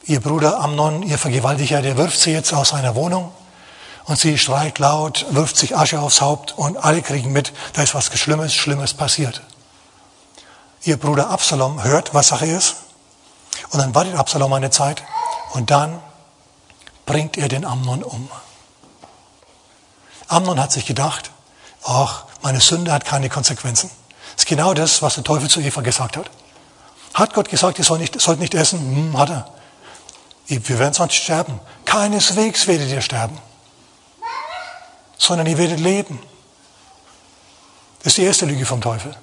[0.06, 3.32] Ihr Bruder Amnon, ihr Vergewaltiger, der wirft sie jetzt aus seiner Wohnung.
[4.06, 7.94] Und sie schreit laut, wirft sich Asche aufs Haupt und alle kriegen mit, da ist
[7.94, 9.42] was Schlimmes, Schlimmes passiert.
[10.84, 12.78] Ihr Bruder Absalom hört, was Sache ist
[13.72, 15.04] Und dann wartet Absalom eine Zeit
[15.54, 16.00] und dann
[17.06, 18.30] bringt er den Amnon um.
[20.28, 21.32] Amnon hat sich gedacht,
[21.84, 23.90] ach, meine Sünde hat keine Konsequenzen.
[24.36, 26.30] Das ist genau das, was der Teufel zu Eva gesagt hat.
[27.14, 28.80] Hat Gott gesagt, ihr sollt nicht, sollt nicht essen?
[28.80, 29.50] Hm, hat er.
[30.48, 31.60] Wir werden sonst sterben.
[31.86, 33.38] Keineswegs werdet ihr sterben,
[35.18, 36.20] sondern ihr werdet leben.
[38.00, 39.16] Das ist die erste Lüge vom Teufel.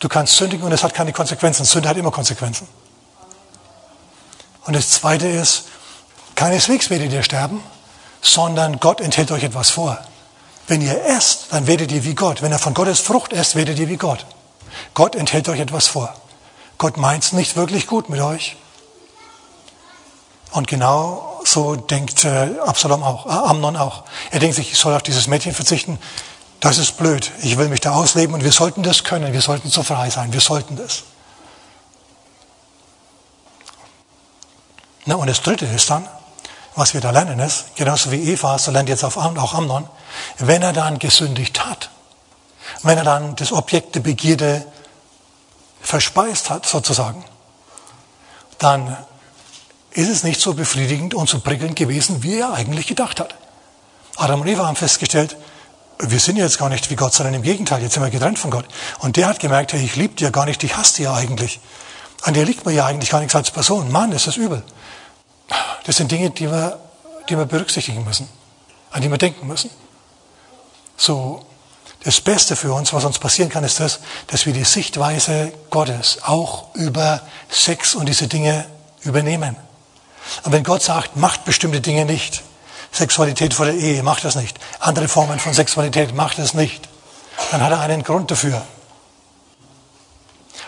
[0.00, 1.64] Du kannst sündigen und es hat keine Konsequenzen.
[1.64, 2.66] Sünde hat immer Konsequenzen.
[4.64, 5.64] Und das zweite ist,
[6.34, 7.62] keineswegs werdet ihr sterben,
[8.22, 9.98] sondern Gott enthält euch etwas vor.
[10.68, 12.40] Wenn ihr esst, dann werdet ihr wie Gott.
[12.40, 14.24] Wenn ihr von Gottes Frucht esst, werdet ihr wie Gott.
[14.94, 16.14] Gott enthält euch etwas vor.
[16.78, 18.56] Gott meint es nicht wirklich gut mit euch.
[20.52, 24.04] Und genau so denkt äh, Absalom auch, äh, Amnon auch.
[24.30, 25.98] Er denkt sich, ich soll auf dieses Mädchen verzichten.
[26.60, 27.32] Das ist blöd.
[27.42, 29.32] Ich will mich da ausleben und wir sollten das können.
[29.32, 30.32] Wir sollten so frei sein.
[30.32, 31.02] Wir sollten das.
[35.04, 36.06] Na, und das Dritte ist dann,
[36.74, 39.88] was wir da lernen ist, genauso wie Eva, so lernt jetzt auch Amnon,
[40.38, 41.90] wenn er dann gesündigt hat,
[42.82, 44.64] wenn er dann das Objekt der Begierde
[45.80, 47.24] verspeist hat, sozusagen,
[48.58, 48.96] dann
[49.90, 53.34] ist es nicht so befriedigend und so prickelnd gewesen, wie er eigentlich gedacht hat.
[54.16, 55.36] Adam und Eva haben festgestellt,
[55.98, 58.50] wir sind jetzt gar nicht wie Gott, sondern im Gegenteil, jetzt sind wir getrennt von
[58.50, 58.64] Gott.
[58.98, 61.60] Und der hat gemerkt, hey, ich liebe dir gar nicht, ich hasse dir eigentlich.
[62.22, 63.90] An dir liegt mir ja eigentlich gar nichts als Person.
[63.90, 64.62] Mann, ist das übel.
[65.84, 66.78] Das sind Dinge, die wir,
[67.28, 68.28] die wir berücksichtigen müssen,
[68.90, 69.70] an die wir denken müssen.
[70.96, 71.44] So,
[72.04, 76.18] das Beste für uns, was uns passieren kann, ist das, dass wir die Sichtweise Gottes
[76.22, 78.66] auch über Sex und diese Dinge
[79.02, 79.56] übernehmen.
[80.44, 82.42] Und wenn Gott sagt, macht bestimmte Dinge nicht,
[82.92, 86.88] Sexualität vor der Ehe, macht das nicht, andere Formen von Sexualität, macht es nicht,
[87.50, 88.62] dann hat er einen Grund dafür.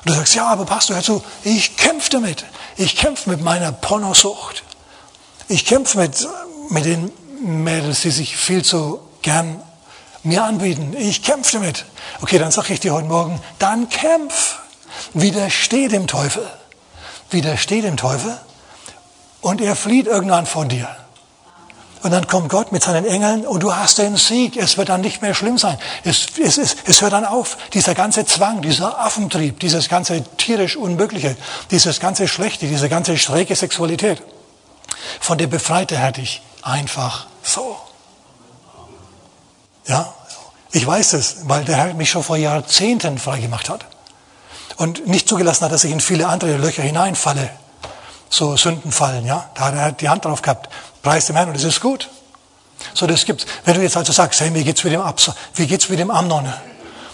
[0.05, 2.45] Und du sagst, ja, aber Pastor, hör zu, ich kämpfe damit.
[2.77, 4.63] Ich kämpfe mit meiner Pornosucht.
[5.49, 6.27] Ich kämpfe mit,
[6.71, 9.61] mit den Mädels, die sich viel zu gern
[10.23, 10.95] mir anbieten.
[10.99, 11.85] Ich kämpfe damit.
[12.23, 14.61] Okay, dann sage ich dir heute Morgen, dann kämpf.
[15.13, 16.49] Widersteh dem Teufel.
[17.31, 18.39] Widersteh dem Teufel
[19.45, 20.89] und er flieht irgendwann von dir.
[22.03, 24.57] Und dann kommt Gott mit seinen Engeln und du hast den Sieg.
[24.57, 25.79] Es wird dann nicht mehr schlimm sein.
[26.03, 27.57] Es, es, es, es hört dann auf.
[27.73, 31.37] Dieser ganze Zwang, dieser Affentrieb, dieses ganze tierisch Unmögliche,
[31.71, 34.23] dieses ganze Schlechte, diese ganze schräge Sexualität.
[35.21, 37.77] Von der befreite er dich einfach so.
[39.87, 40.15] Ja,
[40.73, 43.87] ich weiß es, weil der Herr mich schon vor Jahrzehnten freigemacht hat.
[44.77, 47.51] Und nicht zugelassen hat, dass ich in viele andere Löcher hineinfalle.
[48.29, 49.51] So Sünden fallen, ja.
[49.55, 50.69] Da hat er die Hand drauf gehabt.
[51.03, 52.11] Preis dem Herrn und es ist gut.
[52.93, 53.47] So, das gibt's.
[53.65, 56.11] Wenn du jetzt also sagst, hey, wie geht's mit dem Abs wie geht's mit dem
[56.11, 56.53] Amnon?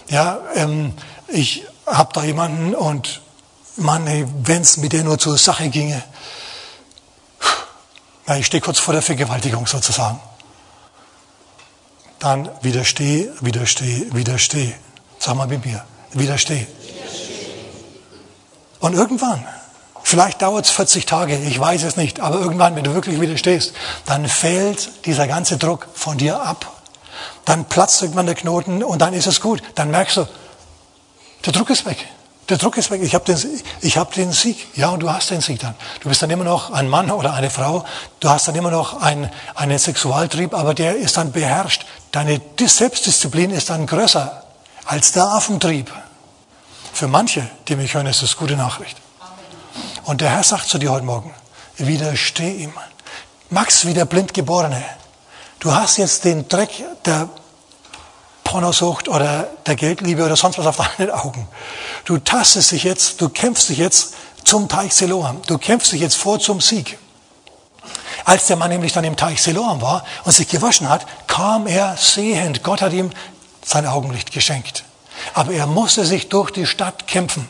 [0.09, 0.95] Ja, ähm,
[1.29, 3.21] ich habe da jemanden und
[3.77, 4.07] Mann,
[4.45, 6.03] wenn es mit der nur zur Sache ginge,
[8.31, 10.21] ja, ich stehe kurz vor der Vergewaltigung sozusagen.
[12.21, 14.73] Dann widersteh, widersteh, widersteh.
[15.19, 16.67] Sag mal mit mir, widersteh.
[18.79, 19.45] Und irgendwann
[20.03, 23.75] Vielleicht dauert es 40 Tage, ich weiß es nicht, aber irgendwann, wenn du wirklich widerstehst,
[24.07, 26.67] dann fällt dieser ganze Druck von dir ab.
[27.45, 29.63] Dann platzt irgendwann der Knoten und dann ist es gut.
[29.77, 30.27] Dann merkst du,
[31.45, 32.09] der Druck ist weg.
[32.51, 33.01] Der Druck ist weg.
[33.03, 34.77] Ich habe den, hab den Sieg.
[34.77, 35.77] Ja, und du hast den Sieg dann.
[36.01, 37.85] Du bist dann immer noch ein Mann oder eine Frau.
[38.19, 41.87] Du hast dann immer noch ein, einen Sexualtrieb, aber der ist dann beherrscht.
[42.11, 44.43] Deine Selbstdisziplin ist dann größer
[44.85, 45.93] als der Affentrieb.
[46.93, 48.97] Für manche, die mich hören, ist das gute Nachricht.
[50.05, 51.33] Und der Herr sagt zu dir heute Morgen,
[51.77, 52.73] widersteh ihm.
[53.49, 54.83] Max, wie der Blindgeborene.
[55.61, 56.71] Du hast jetzt den Dreck
[57.05, 57.29] der
[58.51, 61.47] Pornosucht oder der Geldliebe oder sonst was auf deinen Augen.
[62.05, 65.41] Du tastest dich jetzt, du kämpfst dich jetzt zum Teich Siloam.
[65.47, 66.99] Du kämpfst dich jetzt vor zum Sieg.
[68.25, 71.97] Als der Mann nämlich dann im Teich Siloam war und sich gewaschen hat, kam er
[71.97, 72.65] sehend.
[72.65, 73.11] Gott hat ihm
[73.65, 74.83] sein Augenlicht geschenkt.
[75.33, 77.49] Aber er musste sich durch die Stadt kämpfen.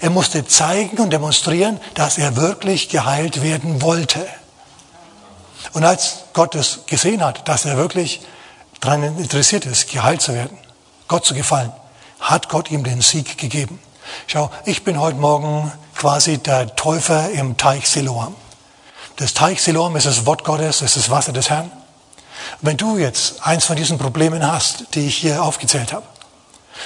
[0.00, 4.26] Er musste zeigen und demonstrieren, dass er wirklich geheilt werden wollte.
[5.74, 8.22] Und als Gott es gesehen hat, dass er wirklich
[8.80, 10.56] daran interessiert ist, geheilt zu werden,
[11.08, 11.72] Gott zu gefallen,
[12.20, 13.78] hat Gott ihm den Sieg gegeben.
[14.26, 18.34] Schau, ich bin heute Morgen quasi der Täufer im Teich Siloam.
[19.16, 21.70] Das Teich Siloam ist das Wort Gottes, ist das Wasser des Herrn.
[22.60, 26.06] Wenn du jetzt eins von diesen Problemen hast, die ich hier aufgezählt habe,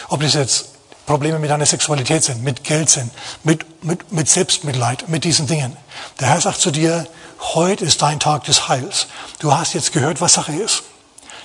[0.08, 0.68] ob das jetzt
[1.06, 3.10] Probleme mit deiner Sexualität sind, mit Geld sind,
[3.42, 5.76] mit, mit, mit Selbstmitleid, mit diesen Dingen.
[6.20, 7.06] Der Herr sagt zu dir,
[7.54, 9.08] heute ist dein Tag des Heils.
[9.40, 10.84] Du hast jetzt gehört, was Sache ist.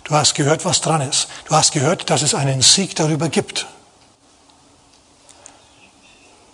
[0.07, 1.27] Du hast gehört, was dran ist.
[1.49, 3.67] Du hast gehört, dass es einen Sieg darüber gibt.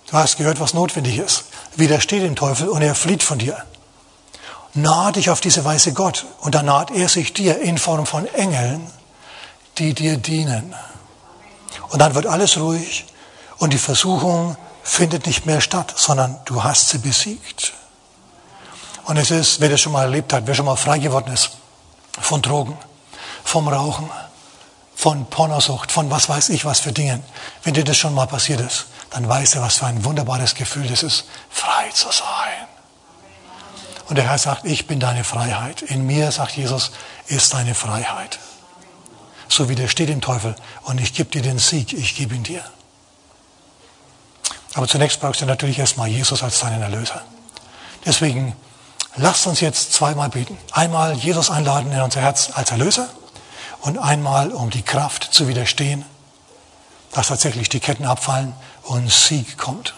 [0.08, 1.46] Du hast gehört, was notwendig ist.
[1.76, 3.64] widersteh dem Teufel und er flieht von dir.
[4.74, 8.26] Nahe dich auf diese Weise Gott und dann naht er sich dir in Form von
[8.26, 8.90] Engeln,
[9.78, 10.74] die dir dienen.
[11.90, 13.06] Und dann wird alles ruhig
[13.58, 17.74] und die Versuchung findet nicht mehr statt, sondern du hast sie besiegt.
[19.06, 21.52] Und es ist, wer das schon mal erlebt hat, wer schon mal frei geworden ist
[22.20, 22.78] von Drogen,
[23.44, 24.10] vom Rauchen,
[24.96, 27.24] von Pornosucht, von was weiß ich was für Dingen,
[27.64, 30.88] wenn dir das schon mal passiert ist, dann weißt du, was für ein wunderbares Gefühl
[30.88, 32.68] das ist, frei zu sein.
[34.10, 35.82] Und der Herr sagt, ich bin deine Freiheit.
[35.82, 36.92] In mir, sagt Jesus,
[37.28, 38.40] ist deine Freiheit.
[39.48, 42.64] So widersteht dem Teufel und ich gebe dir den Sieg, ich gebe ihn dir.
[44.74, 47.22] Aber zunächst brauchst du natürlich erstmal Jesus als deinen Erlöser.
[48.06, 48.56] Deswegen
[49.16, 50.58] lasst uns jetzt zweimal beten.
[50.72, 53.10] Einmal Jesus einladen in unser Herz als Erlöser
[53.84, 56.04] und einmal um die Kraft zu widerstehen,
[57.12, 58.54] dass tatsächlich die Ketten abfallen
[58.84, 59.94] und Sieg kommt.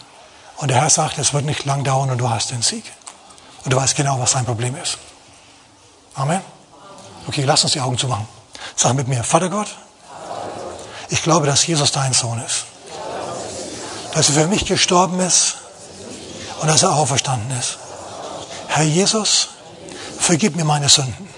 [0.58, 2.84] Und der Herr sagt, es wird nicht lang dauern und du hast den Sieg.
[3.64, 4.98] Und du weißt genau, was dein Problem ist.
[6.14, 6.40] Amen.
[7.26, 8.28] Okay, lass uns die Augen zumachen.
[8.76, 9.68] Sag mit mir, Vater Gott,
[11.08, 12.66] ich glaube, dass Jesus dein Sohn ist
[14.16, 15.56] dass er für mich gestorben ist
[16.62, 17.76] und dass er auferstanden ist.
[18.66, 19.48] Herr Jesus,
[20.18, 21.28] vergib mir meine Sünden.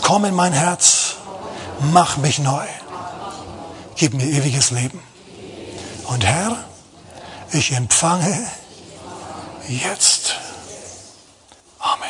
[0.00, 1.11] Komm in mein Herz,
[1.92, 2.66] mach mich neu.
[3.96, 5.00] Gib mir ewiges Leben.
[6.04, 6.64] Und Herr,
[7.52, 8.46] ich empfange
[9.68, 10.36] jetzt.
[11.78, 12.08] Amen.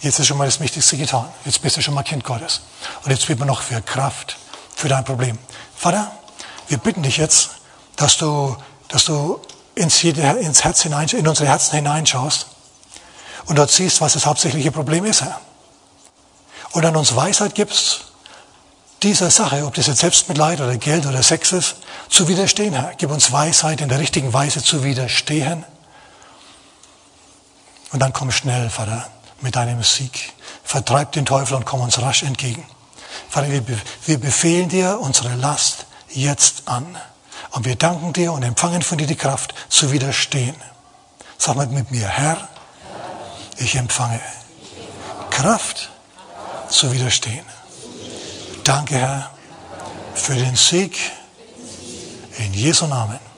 [0.00, 1.28] Jetzt ist schon mal das Wichtigste getan.
[1.44, 2.60] Jetzt bist du schon mal Kind Gottes.
[3.04, 4.36] Und jetzt bitten wir noch für Kraft
[4.74, 5.38] für dein Problem.
[5.76, 6.10] Vater,
[6.68, 7.50] wir bitten dich jetzt,
[7.96, 8.56] dass du,
[8.88, 9.40] dass du
[9.74, 12.46] ins, ins Herz hinein, in unsere Herzen hineinschaust
[13.46, 15.40] und dort siehst, was das hauptsächliche Problem ist, Herr.
[16.72, 18.12] Und an uns Weisheit gibst,
[19.02, 21.76] dieser Sache, ob das jetzt Selbstmitleid oder Geld oder Sex ist,
[22.08, 22.94] zu widerstehen, Herr.
[22.96, 25.64] Gib uns Weisheit, in der richtigen Weise zu widerstehen.
[27.92, 29.08] Und dann komm schnell, Vater,
[29.40, 30.32] mit deinem Sieg.
[30.62, 32.64] Vertreib den Teufel und komm uns rasch entgegen.
[33.28, 33.62] Vater, wir,
[34.06, 36.96] wir befehlen dir unsere Last jetzt an.
[37.50, 40.54] Und wir danken dir und empfangen von dir die Kraft zu widerstehen.
[41.36, 42.48] Sag mal mit mir, Herr,
[43.58, 44.20] ich empfange
[45.30, 45.91] Kraft
[46.72, 47.44] zu widerstehen.
[48.64, 49.30] Danke, Herr,
[50.14, 50.96] für den Sieg
[52.38, 53.31] in Jesu Namen.